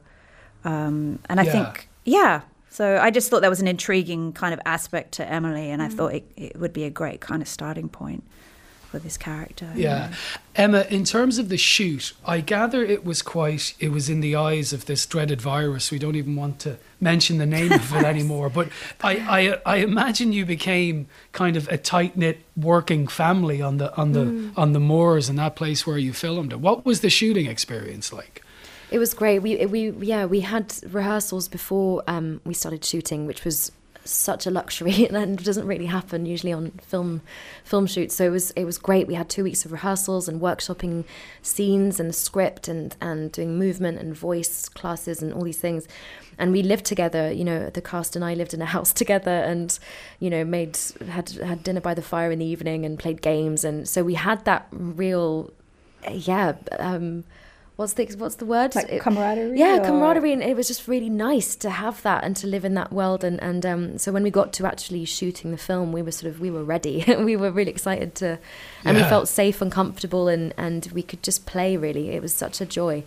[0.65, 1.53] um, and I Yeah.
[1.53, 2.41] think, yeah.
[2.71, 5.89] So I just thought that was an intriguing kind of aspect to Emily, and I
[5.89, 8.23] thought it, it would be a great kind of starting point
[8.91, 9.71] for this character.
[9.77, 10.13] Yeah.
[10.57, 14.35] Emma, in terms of the shoot, I gather it was quite, it was in the
[14.35, 15.91] eyes of this dreaded virus.
[15.93, 18.51] We don't even want to mention the name of it anymore.
[18.51, 18.69] But
[19.01, 19.19] I,
[19.65, 24.11] I, I imagine you became kind of a tight knit working family on the, on
[24.13, 26.61] the, on the moors and that place where you filmed it.
[26.61, 28.43] What was the shooting experience like?
[28.91, 29.39] It was great.
[29.41, 33.73] We we yeah we had rehearsals before um, we started shooting, which was
[34.05, 37.23] such a luxury and doesn't really happen usually on film
[37.65, 38.15] film shoots.
[38.15, 39.07] So it was it was great.
[39.07, 41.05] We had two weeks of rehearsals and workshopping
[41.43, 45.87] scenes and script and and doing movement and voice classes and all these things.
[46.39, 47.31] And we lived together.
[47.31, 49.79] You know, the cast and I lived in a house together, and
[50.19, 53.65] you know made had had dinner by the fire in the evening and played games.
[53.65, 55.53] And so we had that real
[56.11, 56.55] yeah.
[56.79, 57.25] Um,
[57.81, 58.75] what's the what's the word?
[58.75, 62.23] Like It- camaraderie Yeah, or- camaraderie, and it was just really nice to have that
[62.25, 63.25] and to live in that world.
[63.25, 66.31] And and um, so when we got to actually shooting the film, we were sort
[66.33, 67.05] of we were ready.
[67.31, 68.39] we were really excited to,
[68.85, 71.77] and we felt safe and comfortable, and and we could just play.
[71.77, 73.03] Really, it was such a joy.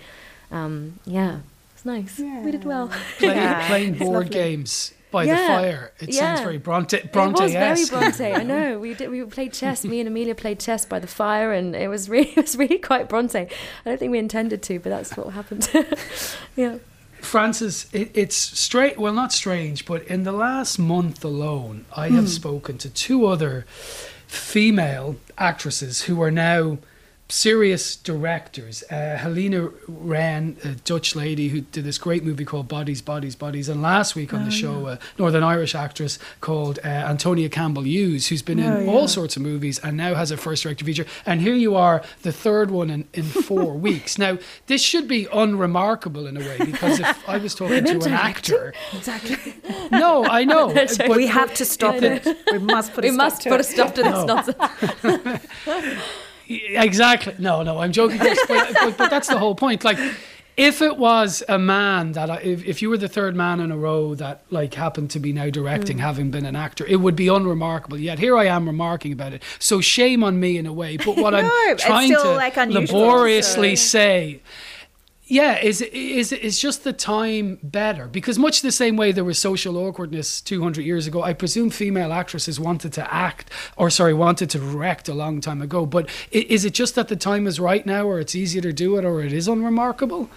[0.52, 1.40] Um, yeah.
[1.76, 2.18] It's nice.
[2.18, 2.88] We did well.
[3.20, 5.94] Play, Yeah, playing board games by Yeah, the fire.
[6.00, 8.34] It sounds very Bronte It Bronte was very Bronte.
[8.34, 8.78] I know.
[8.80, 9.10] We did.
[9.10, 9.86] We played chess.
[9.86, 12.80] Me and Amelia played chess by the fire, and it was really, it was really
[12.80, 13.40] quite Bronte.
[13.40, 13.48] I
[13.86, 15.70] don't think we intended to, but that's what happened.
[16.58, 16.80] yeah.
[17.22, 18.98] Frances, it, it's straight.
[19.00, 22.16] Well, not strange, but in the last month alone, I Hmm.
[22.16, 23.66] have spoken to two other
[24.28, 26.80] female actresses who are now
[27.30, 28.84] serious directors.
[28.92, 33.70] Uh, Halina Reijn, a Dutch lady who did this great movie called Bodies, Bodies, Bodies,
[33.70, 37.84] and last week on Oh, the show, a Northern Irish actress called uh, Antonia Campbell
[37.86, 38.92] Hughes, who's been Oh, in yeah.
[38.92, 41.06] all sorts of movies and now has a first director feature.
[41.26, 44.18] And here you are, the third one in, in four weeks.
[44.18, 48.14] Now, this should be unremarkable in a way because if I was talking to an
[48.14, 49.56] actor, Exactly.
[49.92, 52.28] no, I know, but- we have to stop it.
[52.52, 55.48] We must put a We stop must to put a stop to this nonsense.
[56.48, 57.36] Exactly.
[57.40, 58.20] No, no, I'm joking.
[58.20, 59.84] But, but, but that's the whole point.
[59.84, 59.98] Like,
[60.56, 63.72] if it was a man that, I, if, if you were the third man in
[63.72, 66.02] a row that like happened to be now directing, mm.
[66.02, 67.98] having been an actor, it would be unremarkable.
[67.98, 69.42] Yet here I am remarking about it.
[69.58, 70.98] So shame on me in a way.
[70.98, 74.42] But what I'm trying still, to like, laboriously so- say.
[75.26, 78.08] Yeah, is is is just the time better?
[78.08, 82.12] Because much the same way there was social awkwardness 200 years ago, I presume female
[82.12, 85.86] actresses wanted to act, or sorry, wanted to direct a long time ago.
[85.86, 88.98] But is it just that the time is right now, or it's easier to do
[88.98, 90.30] it, or it is unremarkable?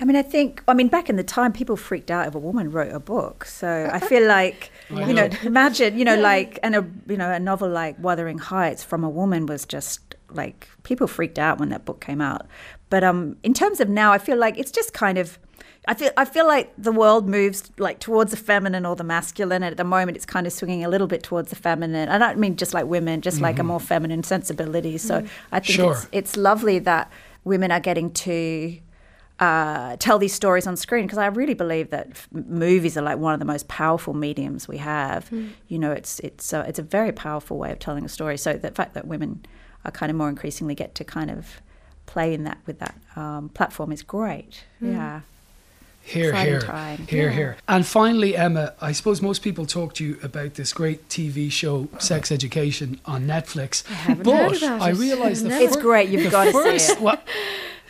[0.00, 2.38] I mean, I think, I mean, back in the time, people freaked out if a
[2.38, 3.44] woman wrote a book.
[3.46, 5.36] So I feel like, I you know, know.
[5.42, 9.08] imagine, you know, like, and a, you know, a novel like Wuthering Heights from a
[9.08, 12.46] woman was just like, people freaked out when that book came out.
[12.90, 15.38] But um, in terms of now, I feel like it's just kind of,
[15.86, 19.62] I feel, I feel like the world moves like towards the feminine or the masculine.
[19.62, 22.08] And at the moment, it's kind of swinging a little bit towards the feminine.
[22.08, 24.98] I don't mean just like women, just like a more feminine sensibility.
[24.98, 25.92] So I think Sure.
[25.92, 27.10] it's, it's lovely that
[27.44, 28.78] women are getting to
[29.40, 33.18] uh, tell these stories on screen because I really believe that f- movies are like
[33.18, 35.30] one of the most powerful mediums we have.
[35.68, 38.36] You know, it's it's uh, it's a very powerful way of telling a story.
[38.36, 39.46] So the fact that women
[39.84, 41.60] are kind of more increasingly get to kind of
[42.06, 44.64] play in that with that um, platform is great.
[44.80, 45.20] Yeah.
[46.02, 47.06] Here, here, time.
[47.06, 47.34] here, Yeah.
[47.36, 47.56] here.
[47.68, 51.88] And finally, Emma, I suppose most people talk to you about this great TV show,
[51.98, 53.84] Sex Education, on Netflix.
[53.90, 54.96] I haven't but heard about I it.
[54.96, 55.60] realised the No.
[55.60, 56.08] It's fir- great.
[56.08, 57.00] You've the got to see first, it.
[57.02, 57.20] Well,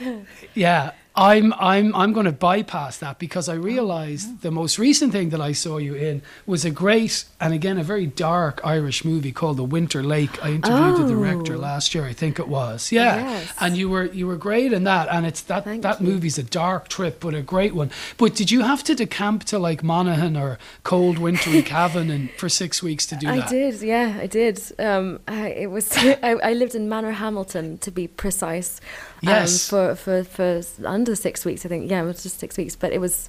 [0.54, 5.30] yeah, I'm I'm I'm going to bypass that because I realised the most recent thing
[5.30, 9.32] that I saw you in was a great and again a very dark Irish movie
[9.32, 10.34] called The Winter Lake.
[10.44, 11.58] I interviewed the director Oh.
[11.58, 12.92] last year, I think it was.
[12.92, 13.52] Yeah, Yes.
[13.60, 16.06] and you were you were great in that, and it's that Thank that you.
[16.06, 17.90] movie's a dark trip, but a great one.
[18.16, 22.48] But did you have to decamp to like Monaghan or cold wintry Cavan and for
[22.48, 23.46] six weeks to do I that?
[23.46, 24.62] I did, yeah, I did.
[24.78, 25.90] Um, I, it was.
[25.96, 28.80] I, I lived in Manorhamilton, to be precise.
[29.22, 29.72] Yes.
[29.72, 31.90] Um, for for for under six weeks, I think.
[31.90, 33.28] Yeah, it was just six weeks, but it was.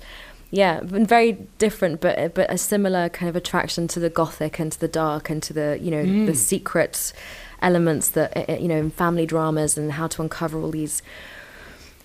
[0.52, 4.72] Yeah, been very different, but but a similar kind of attraction to the gothic and
[4.72, 6.26] to the dark and to the you know Mm.
[6.26, 7.14] the secret
[7.62, 11.04] elements that uh, uh, you know in family dramas and how to uncover all these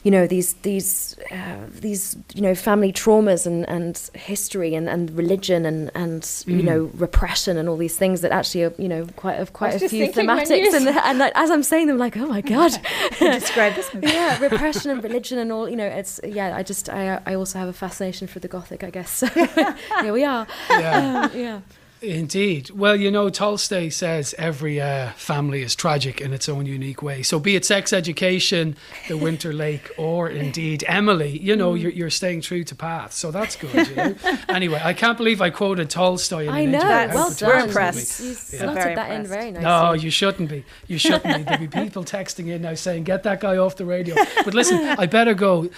[0.05, 5.11] you know these these uh, these you know family traumas and and history and, and
[5.17, 6.65] religion and and you Mm.
[6.65, 9.89] know repression and all these things that actually are you know quite of quite a
[9.89, 12.73] few thinking thematics and and like, as I'm saying them like oh my god
[13.19, 14.09] Describe this movie.
[14.09, 17.59] yeah repression and religion and all you know it's yeah I just I I also
[17.59, 21.29] have a fascination for the gothic I guess so here we are Yeah.
[21.33, 21.61] Um, yeah
[22.11, 22.71] Indeed.
[22.71, 27.23] Well, you know, Tolstoy says every uh, family is tragic in its own unique way.
[27.23, 28.77] So, be it sex education,
[29.09, 31.59] the Winter Lake, or indeed Emily, you Mm.
[31.59, 33.13] know, you're, you're staying true to path.
[33.13, 33.89] So that's good.
[33.89, 34.15] You know?
[34.49, 37.15] anyway, I can't believe I quoted Tolstoy in I an know interview.
[37.15, 38.21] well That's done We're absolutely- impressed.
[38.21, 38.35] you Yeah.
[38.35, 40.65] slotted Very that in very nicely No, you shouldn't be.
[40.89, 41.43] You shouldn't be.
[41.45, 44.15] There'll be people texting in now saying, "Get that guy off the radio."
[44.45, 45.71] But listen, I better go.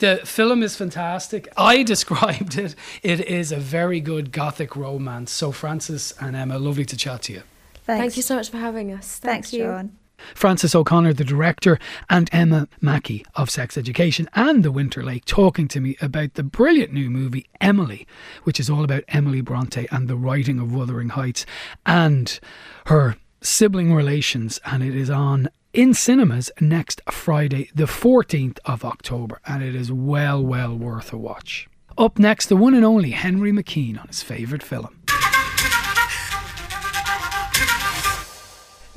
[0.00, 1.46] The film is fantastic.
[1.56, 2.74] I described it.
[3.02, 5.30] It is a very good gothic romance.
[5.30, 7.42] So, Frances and Emma, lovely to chat to you.
[7.84, 8.00] Thanks.
[8.00, 9.64] thank you so much for having us Thank Thanks, you.
[9.64, 9.96] John.
[10.34, 15.68] Frances O'Connor, the director, and Emma Mackey of Sex Education and The Winter Lake, talking
[15.68, 18.06] to me about the brilliant new movie Emily,
[18.44, 21.46] which is all about Emily Bronte and the writing of Wuthering Heights
[21.86, 22.38] and
[22.86, 24.60] her sibling relations.
[24.64, 29.92] And it is on in cinemas next Friday, the 14th of October, and it is
[29.92, 31.68] well, well worth a watch.
[31.96, 34.99] Up next, the one and only Henry McKean on his favourite film.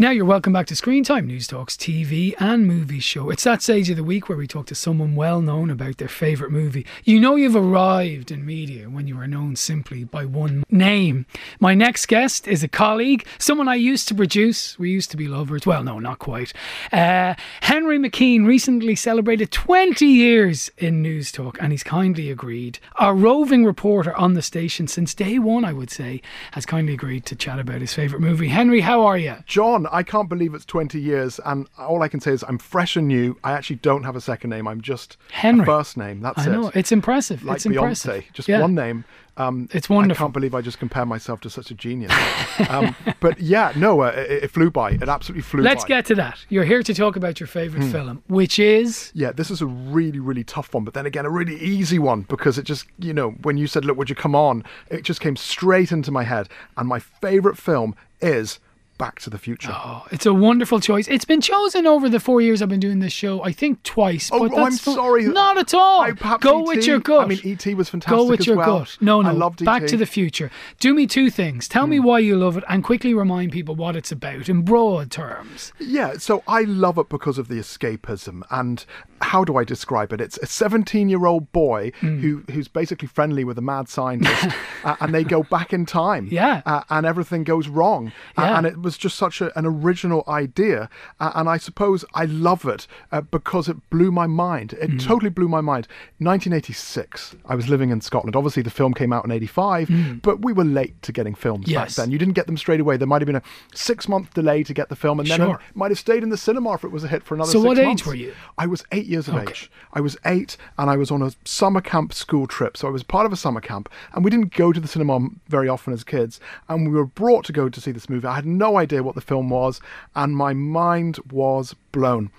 [0.03, 3.29] Now you're welcome back to Screen Time, Newstalk's TV and movie show.
[3.29, 6.09] It's that stage of the week where we talk to someone well known about their
[6.09, 6.85] favourite movie.
[7.05, 11.25] You know you've arrived in media when you are known simply by one name.
[11.61, 14.77] My next guest is a colleague, someone I used to produce.
[14.77, 15.65] We used to be lovers.
[15.65, 16.51] Well, no, not quite.
[16.91, 22.77] Uh, Henry McKean recently celebrated 20 years in Newstalk and he's kindly agreed.
[22.97, 27.25] Our roving reporter on the station since day one, I would say, has kindly agreed
[27.27, 28.49] to chat about his favourite movie.
[28.49, 29.37] Henry, how are you?
[29.45, 32.95] John, I can't believe it's 20 years, and all I can say is I'm fresh
[32.97, 33.37] and new.
[33.43, 34.67] I actually don't have a second name.
[34.67, 35.63] I'm just Henry.
[35.63, 36.19] a first name.
[36.21, 36.51] That's I it.
[36.51, 36.71] know.
[36.73, 37.43] It's impressive.
[37.43, 38.23] Like it's Beyonce, impressive.
[38.33, 38.61] just Yeah.
[38.61, 39.05] one name.
[39.35, 40.23] Um, It's wonderful.
[40.23, 42.11] I can't believe I just compared myself to such a genius.
[42.69, 44.91] um, but yeah, no, uh, it, it flew by.
[44.91, 45.69] It absolutely flew by.
[45.69, 45.87] Let's by.
[45.89, 46.45] get to that.
[46.49, 47.91] You're here to talk about your favourite Hmm.
[47.91, 49.11] film, which is.
[49.15, 52.21] Yeah, this is a really, really tough one, but then again, a really easy one
[52.29, 54.63] because it just, you know, when you said, look, would you come on?
[54.89, 56.47] It just came straight into my head.
[56.77, 58.59] And my favourite film is
[59.03, 59.69] Back to the Future.
[59.73, 61.09] Oh, it's a wonderful choice.
[61.09, 64.29] It's been chosen over the four years I've been doing this show, I think twice.
[64.31, 65.25] Oh, but oh, I'm that's sorry.
[65.25, 66.01] Not at all.
[66.01, 67.25] I- perhaps Go with your gut.
[67.25, 67.73] I mean, E.T.
[67.73, 68.79] was fantastic Go with as your well.
[68.79, 68.97] gut.
[69.01, 69.27] No, no.
[69.29, 69.89] I loved Back E.T..
[69.91, 70.49] to the Future.
[70.79, 71.67] Do me two things.
[71.67, 71.89] Tell Hmm.
[71.91, 75.73] me why you love it, and quickly remind people what it's about in broad terms.
[75.79, 78.85] Yeah, so I love it because of the escapism and
[79.21, 80.21] how do I describe it?
[80.21, 82.19] It's a 17-year-old boy Hmm.
[82.19, 84.47] who who's basically friendly with a mad scientist,
[84.85, 86.27] uh, and they go back in time.
[86.31, 86.61] Yeah.
[86.65, 88.11] uh, and everything goes wrong.
[88.37, 88.57] Uh, Yeah.
[88.57, 90.89] and it was just such a, an original idea,
[91.19, 94.73] uh, and I suppose I love it uh, because it blew my mind.
[94.73, 94.97] It Hmm.
[94.97, 95.87] totally blew my mind.
[96.19, 97.35] 1986.
[97.45, 98.35] I was living in Scotland.
[98.35, 100.13] Obviously, the film came out in 85, Hmm.
[100.21, 101.95] but we were late to getting films Yes.
[101.95, 102.11] back then.
[102.11, 102.97] You didn't get them straight away.
[102.97, 103.41] There might have been a
[103.73, 105.55] six-month delay to get the film, and then Sure.
[105.55, 107.59] it might have stayed in the cinema if it was a hit for another So
[107.61, 108.05] six what age months.
[108.05, 108.33] were you?
[108.57, 109.49] I was eight years of Okay.
[109.51, 109.71] age.
[109.93, 112.77] I was eight, and I was on a summer camp school trip.
[112.77, 115.19] So I was part of a summer camp, and we didn't go to the cinema
[115.49, 116.39] very often as kids.
[116.69, 118.27] And we were brought to go to see this movie.
[118.27, 119.79] I had no idea what the film was,
[120.15, 122.31] and my mind was blown.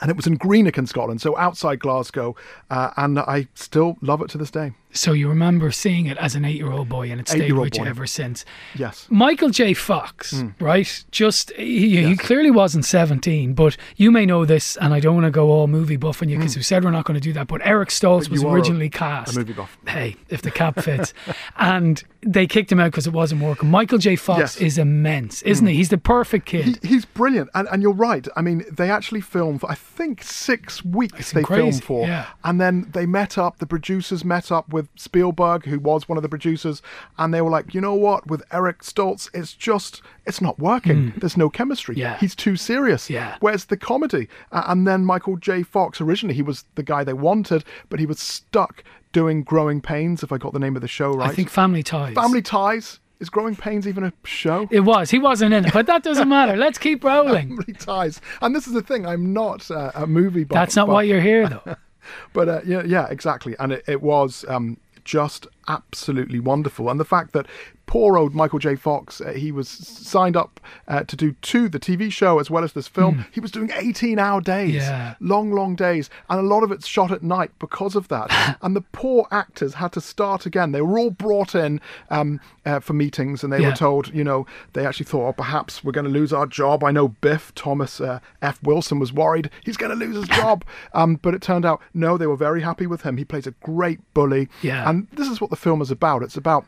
[0.00, 2.36] And it was in Greenock in Scotland, so outside Glasgow,
[2.70, 4.72] uh, and I still love it to this day.
[4.98, 8.06] So you remember seeing it as an eight-year-old boy, and it stayed with you ever
[8.06, 8.44] since.
[8.74, 9.06] Yes.
[9.10, 9.72] Michael J.
[9.74, 10.48] Fox, Hmm.
[10.60, 11.04] right?
[11.10, 15.26] Just he, he clearly wasn't 17, but you may know this, and I don't want
[15.26, 17.32] to go all movie buff on you because we said we're not going to do
[17.34, 17.46] that.
[17.46, 19.36] But Eric Stoltz was a- originally a cast.
[19.36, 19.78] movie buff.
[19.86, 21.14] Hey, if the cap fits,
[21.56, 23.70] and they kicked him out because it wasn't working.
[23.70, 24.16] Michael J.
[24.16, 24.56] Fox Yes.
[24.56, 25.74] is immense, isn't he?
[25.74, 26.78] He's the perfect kid.
[26.82, 28.26] He, he's brilliant, and, and you're right.
[28.36, 31.32] I mean, they actually filmed for I think six weeks.
[31.32, 32.26] They crazy, filmed for, yeah.
[32.44, 33.58] and then they met up.
[33.58, 36.82] The producers met up with Spielberg, who was one of the producers,
[37.18, 38.26] and they were like, you know what?
[38.26, 41.12] With Eric Stoltz, it's just it's not working.
[41.16, 41.96] There's no chemistry.
[41.96, 42.18] Yeah.
[42.18, 43.08] he's too serious.
[43.08, 43.36] Yeah.
[43.40, 44.28] where's the comedy?
[44.52, 45.62] Uh, and then Michael J.
[45.62, 46.00] Fox.
[46.00, 48.82] Originally, he was the guy they wanted, but he was stuck
[49.12, 50.22] doing Growing Pains.
[50.22, 52.14] If I got the name of the show right, I think Family Ties.
[52.14, 53.00] Family Ties.
[53.20, 54.68] Is Growing Pains even a show?
[54.70, 55.10] It was.
[55.10, 56.56] He wasn't in it, but that doesn't matter.
[56.56, 57.48] Let's keep rolling.
[57.48, 58.20] Family ties.
[58.40, 60.54] And this is the thing, I'm not uh, a movie buff.
[60.54, 61.74] That's not but, why you're here, though.
[62.32, 63.54] But uh, yeah, yeah, exactly.
[63.58, 66.90] And it, it was um, just absolutely wonderful.
[66.90, 67.46] And the fact that
[67.88, 68.76] poor old Michael J.
[68.76, 72.62] Fox, uh, he was signed up uh, to do two, the TV show as well
[72.62, 73.24] as this film.
[73.32, 75.14] He was doing 18 hour days, Yeah.
[75.20, 76.10] long, long days.
[76.28, 78.58] And a lot of it's shot at night because of that.
[78.62, 80.72] and the poor actors had to start again.
[80.72, 81.80] They were all brought in
[82.10, 83.70] um, uh, for meetings and they Yeah.
[83.70, 86.84] were told, you know, they actually thought, oh, perhaps we're going to lose our job.
[86.84, 88.62] I know Biff, Thomas uh, F.
[88.62, 90.62] Wilson, was worried he's going to lose his job.
[90.92, 93.16] um, but it turned out, no, they were very happy with him.
[93.16, 94.50] He plays a great bully.
[94.60, 94.88] Yeah.
[94.88, 96.22] And this is what the film is about.
[96.22, 96.66] It's about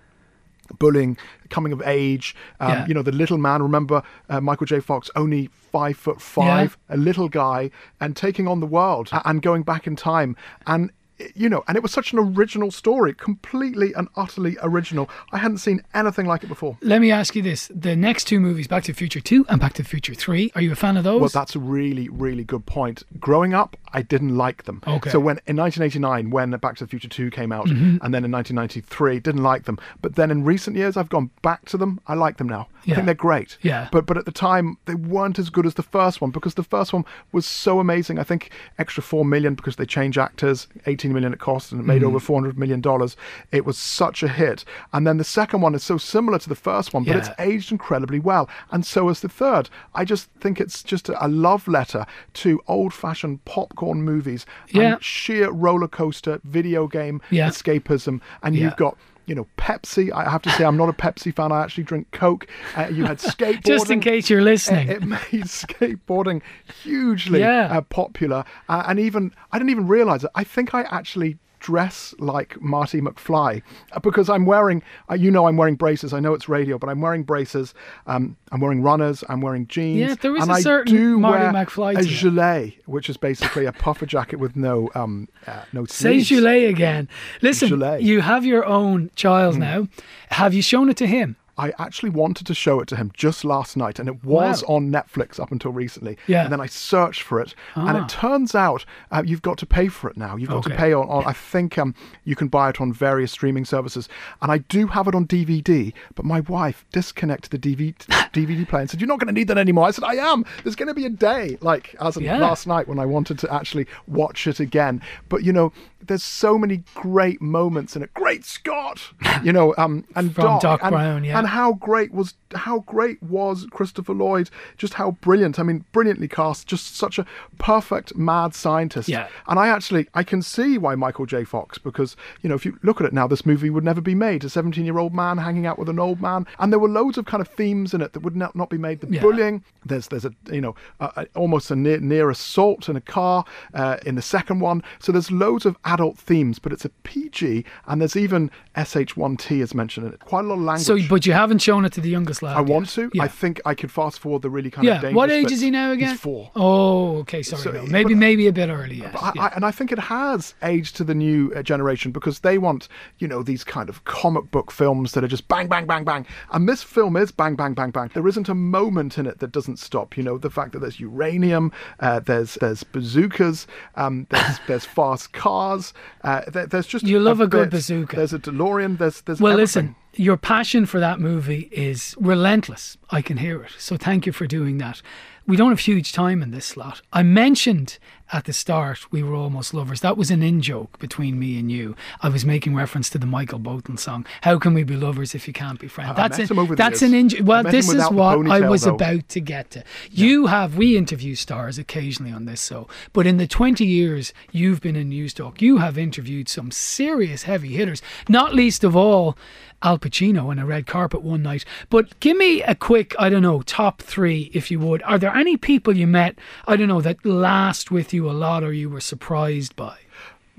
[0.78, 1.16] bullying,
[1.48, 2.34] coming of age.
[2.60, 2.86] Um, Yeah.
[2.86, 3.62] You know, the little man.
[3.62, 4.80] Remember, uh, Michael J.
[4.80, 9.62] Fox, only five foot five, a little guy, and taking on the world and going
[9.62, 10.36] back in time.
[10.66, 10.90] And
[11.34, 15.08] you know, and it was such an original story, completely and utterly original.
[15.32, 16.76] I hadn't seen anything like it before.
[16.82, 19.60] Let me ask you this: the next two movies, Back to the Future Two and
[19.60, 21.20] Back to the Future Three, are you a fan of those?
[21.20, 23.02] Well, that's a really, really good point.
[23.18, 24.82] Growing up, I didn't like them.
[24.86, 25.10] Okay.
[25.10, 27.98] So when in 1989, when Back to the Future 2 came out, Mhm.
[28.02, 29.78] and then in 1993, didn't like them.
[30.02, 32.00] But then in recent years, I've gone back to them.
[32.06, 32.68] I like them now.
[32.84, 32.92] Yeah.
[32.92, 33.58] I think they're great.
[33.62, 33.88] Yeah.
[33.92, 36.62] But but at the time, they weren't as good as the first one because the
[36.62, 38.18] first one was so amazing.
[38.18, 41.84] I think extra four million because they change actors, 18 million it cost, and it
[41.86, 42.06] made Mhm.
[42.06, 43.16] over 400 million dollars.
[43.52, 44.64] It was such a hit.
[44.92, 47.72] And then the second one is so similar to the first one, but it's aged
[47.72, 49.68] incredibly well, and so is the third.
[49.94, 54.94] I just think it's just a, a love letter to old-fashioned popcorn movies Yeah.
[54.94, 57.48] and sheer roller coaster video game Yeah.
[57.48, 58.20] escapism.
[58.42, 58.64] And Yeah.
[58.64, 58.96] you've got.
[59.30, 60.10] You know, Pepsi.
[60.12, 61.52] I have to say, I'm not a Pepsi fan.
[61.52, 62.48] I actually drink Coke.
[62.76, 63.64] Uh, you had skateboarding.
[63.64, 64.88] Just in case you're listening.
[64.88, 66.42] It, it made skateboarding
[66.82, 67.68] hugely Yeah.
[67.70, 70.30] uh, popular, uh, and even I didn't even realize it.
[70.34, 75.46] I think I actually dress like Marty McFly uh, because I'm wearing, uh, you know,
[75.46, 76.12] I'm wearing braces.
[76.12, 77.72] I know it's radio, but I'm wearing braces.
[78.06, 79.22] Um, I'm wearing runners.
[79.28, 80.00] I'm wearing jeans.
[80.00, 83.16] Yeah, there is and a I certain do Marty wear McFly a gilet, which is
[83.16, 86.28] basically a puffer jacket with no um uh, no Say sleeves.
[86.30, 87.08] Gilet again.
[87.42, 88.02] Listen, Gilet.
[88.02, 89.60] you have your own child Hmm.
[89.60, 89.88] now.
[90.30, 91.36] Have you shown it to him?
[91.60, 94.76] I actually wanted to show it to him just last night, and it was Wow.
[94.76, 96.16] on Netflix up until recently.
[96.26, 96.42] Yeah.
[96.44, 98.02] And then I searched for it, and Ah.
[98.04, 100.36] it turns out uh, you've got to pay for it now.
[100.36, 101.24] You've got to pay on, on.
[101.26, 101.94] I think um,
[102.24, 104.08] you can buy it on various streaming services,
[104.40, 105.92] and I do have it on DVD.
[106.14, 107.94] But my wife disconnected the DVD,
[108.32, 110.44] DVD player and said, "You're not going to need that anymore." I said, "I am.
[110.64, 112.38] There's going to be a day like as of Yeah.
[112.38, 115.72] last night when I wanted to actually watch it again." But you know.
[116.02, 118.12] There's so many great moments in it.
[118.14, 119.12] Great Scott,
[119.44, 121.38] you know, um, and From Doc, Doc and, Brown, yeah.
[121.38, 124.50] and how great was how great was Christopher Lloyd?
[124.76, 125.58] Just how brilliant!
[125.58, 126.66] I mean, brilliantly cast.
[126.66, 127.26] Just such a
[127.58, 129.08] perfect mad scientist.
[129.08, 129.28] Yeah.
[129.46, 131.44] And I actually I can see why Michael J.
[131.44, 134.14] Fox because you know if you look at it now, this movie would never be
[134.14, 134.44] made.
[134.44, 137.18] A 17 year old man hanging out with an old man, and there were loads
[137.18, 139.00] of kind of themes in it that would not, not be made.
[139.00, 139.20] The Yeah.
[139.20, 139.62] bullying.
[139.84, 143.44] There's there's a you know a, a- almost a near near assault in a car
[143.74, 144.82] uh, in the second one.
[144.98, 149.74] So there's loads of adult themes, but it's a PG, and there's even SH1T is
[149.74, 150.20] mentioned in it.
[150.20, 150.86] Quite a lot of language.
[150.86, 152.56] So, but you haven't shown it to the youngest lad.
[152.56, 153.10] I want yet.
[153.10, 153.10] to.
[153.14, 153.22] Yeah.
[153.24, 155.00] I think I could fast forward the really kind of yeah.
[155.00, 156.10] dangerous What age is he now again?
[156.10, 156.50] He's four.
[156.56, 157.42] Oh, okay.
[157.42, 157.62] Sorry.
[157.62, 157.82] So- no.
[157.86, 158.96] Maybe, but- maybe a bit early.
[158.96, 159.16] Yes.
[159.20, 159.42] I, yeah.
[159.42, 162.88] I, and I think it has aged to the new uh, generation because they want,
[163.18, 166.26] you know, these kind of comic book films that are just bang, bang, bang, bang.
[166.52, 168.10] And this film is bang, bang, bang, bang.
[168.14, 170.16] There isn't a moment in it that doesn't stop.
[170.16, 173.66] You know, the fact that there's uranium, uh, there's there's bazookas,
[173.96, 175.92] um, there's there's fast cars.
[176.22, 177.78] Uh, there, there's just You love a good bit.
[177.78, 178.16] bazooka.
[178.16, 178.98] There's a DeLorean.
[178.98, 179.62] There's there's well, everything.
[179.62, 182.96] listen, your passion for that movie is relentless.
[183.10, 183.72] I can hear it.
[183.78, 185.02] So thank you for doing that.
[185.46, 187.02] We don't have huge time in this slot.
[187.12, 187.98] I mentioned
[188.32, 190.00] at the start we were almost lovers.
[190.00, 191.96] That was an in joke between me and you.
[192.20, 194.26] I was making reference to the Michael Bolton song.
[194.42, 196.10] How can we be lovers if you can't be friends?
[196.12, 197.12] Ah, that's him over the that's years.
[197.12, 197.36] an in.
[197.38, 198.94] I Well, this is what I was though.
[198.94, 199.84] about to get to.
[200.10, 204.80] You have we interview stars occasionally on this show, but in the 20 years you've
[204.80, 208.02] been in Newstalk, you have interviewed some serious heavy hitters.
[208.28, 209.36] Not least of all.
[209.82, 211.64] Al Pacino on a red carpet one night.
[211.88, 215.02] But give me a quick, I don't know, top three, if you would.
[215.04, 218.64] Are there any people you met, I don't know, that last with you a lot
[218.64, 219.96] or you were surprised by?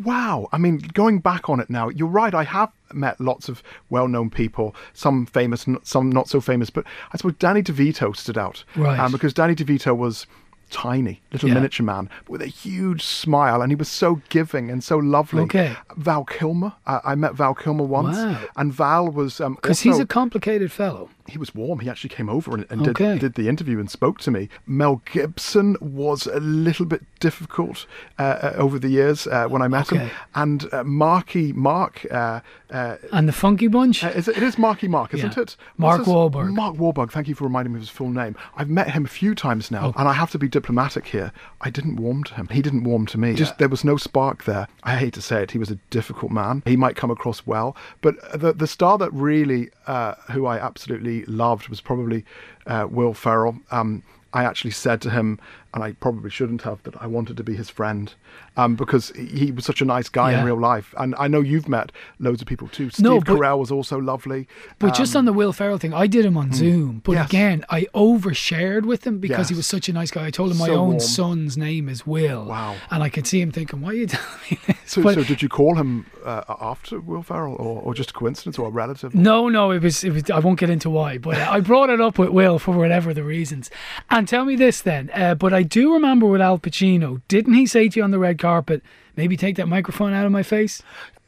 [0.03, 0.47] Wow.
[0.51, 2.33] I mean, going back on it now, you're right.
[2.33, 6.85] I have met lots of well known people, some famous, some not so famous, but
[7.13, 8.63] I suppose Danny DeVito stood out.
[8.75, 8.97] Right.
[8.99, 10.25] Um, because Danny DeVito was
[10.71, 11.55] tiny, little Yeah.
[11.55, 15.43] miniature man with a huge smile, and he was so giving and so lovely.
[15.43, 15.75] Okay.
[15.97, 16.73] Val Kilmer.
[16.87, 18.39] Uh, I met Val Kilmer once, Wow.
[18.55, 19.39] and Val was.
[19.41, 21.09] um, Because he's a complicated fellow.
[21.31, 21.79] He was warm.
[21.79, 23.13] He actually came over and, and Okay.
[23.13, 24.49] did, did the interview and spoke to me.
[24.65, 27.85] Mel Gibson was a little bit difficult
[28.19, 30.09] uh, uh, over the years uh, when I met him.
[30.35, 34.03] And uh, Marky Mark, uh, uh, And the Funky Bunch?
[34.03, 35.43] is it, it is Marky Mark, isn't Yeah.
[35.43, 35.55] it?
[35.77, 36.53] Mark What's his- Wahlberg.
[36.53, 37.11] Mark Wahlberg.
[37.11, 38.35] Thank you for reminding me of his full name.
[38.55, 39.99] I've met him a few times now, Okay.
[39.99, 41.31] and I have to be diplomatic here.
[41.61, 42.47] I didn't warm to him.
[42.51, 43.33] He didn't warm to me.
[43.33, 44.67] Just there was no spark there.
[44.83, 45.51] I hate to say it.
[45.51, 46.63] He was a difficult man.
[46.65, 51.20] He might come across well, but the the star that really, uh, who I absolutely
[51.27, 52.25] loved, was probably
[52.65, 53.59] uh, Will Ferrell.
[53.71, 54.03] Um,
[54.33, 55.39] I actually said to him,
[55.73, 58.13] and I probably shouldn't have, that I wanted to be his friend
[58.57, 60.39] um, because he- was such a nice guy Yeah.
[60.39, 60.93] in real life.
[60.97, 62.89] And I know you've met loads of people too.
[62.89, 64.47] Steve No, but- Carell was also lovely.
[64.79, 67.01] But just Um, on the Will Ferrell thing, I did him on Zoom.
[67.05, 67.29] But Yes.
[67.29, 70.25] again, I overshared with him because he was such a nice guy.
[70.27, 70.99] I told him my own warm.
[70.99, 72.45] son's name is Will.
[72.45, 72.75] Wow.
[72.89, 74.75] And I could see him thinking, why are you telling me this?
[74.85, 78.13] So, But- so did you call him uh, after Will Ferrell, or, or just a
[78.13, 79.15] coincidence, or a relative?
[79.15, 80.29] No, no, it was, it was.
[80.29, 83.13] I won't get into why, but uh, I brought it up with Will for whatever
[83.13, 83.71] the reasons.
[84.09, 85.09] And tell me this then.
[85.15, 88.19] Uh, but I do remember with Al Pacino, didn't he say to you on the
[88.19, 88.81] red carpet,
[89.15, 90.81] maybe take that microphone out of my face?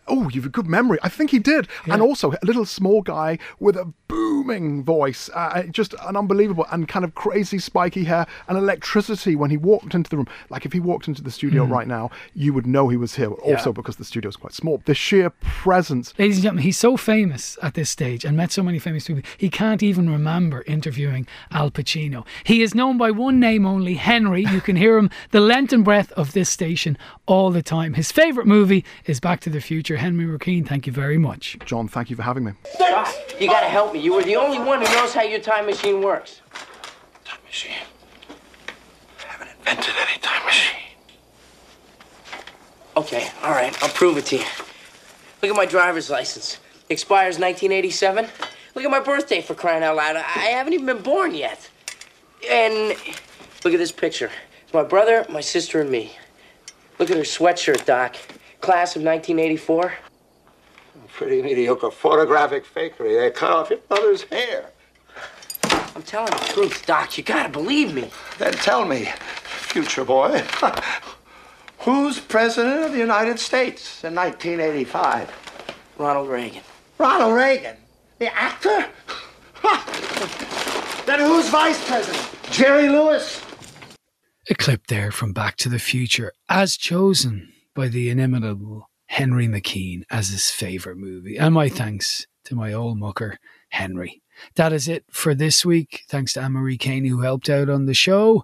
[0.07, 0.99] Oh, you've a good memory.
[1.03, 1.67] I think he did.
[1.85, 6.87] And also, a little small guy with a booming voice, uh, just an unbelievable and
[6.87, 10.27] kind of crazy spiky hair and electricity when he walked into the room.
[10.49, 11.71] Like if he walked into the studio Hmm.
[11.73, 13.31] right now, you would know he was here.
[13.31, 14.81] Also, because the studio is quite small.
[14.85, 16.13] The sheer presence.
[16.19, 19.23] Ladies and gentlemen, he's so famous at this stage and met so many famous people,
[19.37, 22.25] he can't even remember interviewing Al Pacino.
[22.43, 24.43] He is known by one name only, Henry.
[24.45, 27.93] You can hear him the length and breadth of this station all the time.
[27.93, 29.92] His favourite movie is Back to the Future.
[29.97, 31.57] Henry McKean, thank you very much.
[31.65, 32.53] John, thank you for having me.
[32.77, 33.99] Doc, you gotta help me.
[33.99, 36.41] You were the only one who knows how your time machine works.
[37.25, 37.71] Time machine.
[39.19, 40.79] I haven't invented any time machine.
[42.95, 44.45] Okay, all right, I'll prove it to you.
[45.41, 46.59] Look at my driver's license.
[46.89, 48.27] Expires 1987.
[48.75, 50.15] Look at my birthday for crying out loud.
[50.15, 51.69] I I haven't even been born yet.
[52.49, 52.89] And
[53.63, 54.29] look at this picture.
[54.63, 56.13] It's my brother, my sister, and me.
[56.99, 58.15] Look at her sweatshirt, Doc.
[58.63, 59.93] Class of 1984.
[61.09, 63.19] Pretty mediocre photographic fakery.
[63.19, 64.71] They cut off your mother's hair.
[65.93, 67.17] I'm telling the truth, Doc.
[67.17, 68.09] You gotta believe me.
[68.37, 69.09] Then tell me,
[69.43, 70.45] future boy,
[71.79, 75.29] who's president of the United States in 1985?
[75.97, 76.63] Ronald Reagan.
[76.97, 77.75] Ronald Reagan?
[78.19, 78.87] The actor?
[81.05, 82.29] then who's vice president?
[82.49, 83.43] Jerry Lewis?
[84.49, 90.03] A clip there from Back to the Future, as chosen by the inimitable Henry McKean
[90.09, 91.37] as his favourite movie.
[91.37, 93.37] And my thanks to my old mucker,
[93.69, 94.21] Henry.
[94.55, 96.03] That is it for this week.
[96.09, 98.43] Thanks to Anne Marie Kane who helped out on the show.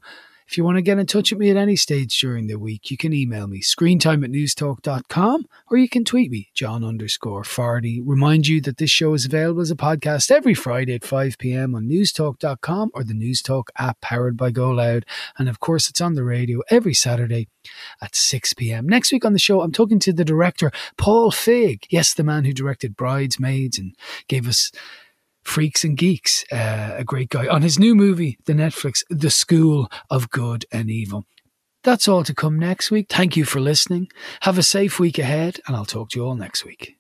[0.49, 2.89] If you want to get in touch with me at any stage during the week,
[2.89, 8.01] you can email me screentime at newstalk.com or you can tweet me, John underscore Fardy.
[8.03, 11.75] Remind you that this show is available as a podcast every Friday at 5 p.m.
[11.75, 15.05] on newstalk.com or the Newstalk app powered by Go Loud.
[15.37, 17.47] And of course, it's on the radio every Saturday
[18.01, 18.89] at 6 p.m.
[18.89, 21.83] Next week on the show, I'm talking to the director, Paul Feig.
[21.91, 23.93] Yes, the man who directed Bridesmaids and
[24.27, 24.71] gave us
[25.49, 29.89] Freaks and Geeks, uh, a great guy, on his new movie, the Netflix, The School
[30.11, 31.25] of Good and Evil.
[31.83, 33.07] That's all to come next week.
[33.09, 34.09] Thank you for listening.
[34.41, 36.98] Have a safe week ahead, and I'll talk to you all next week.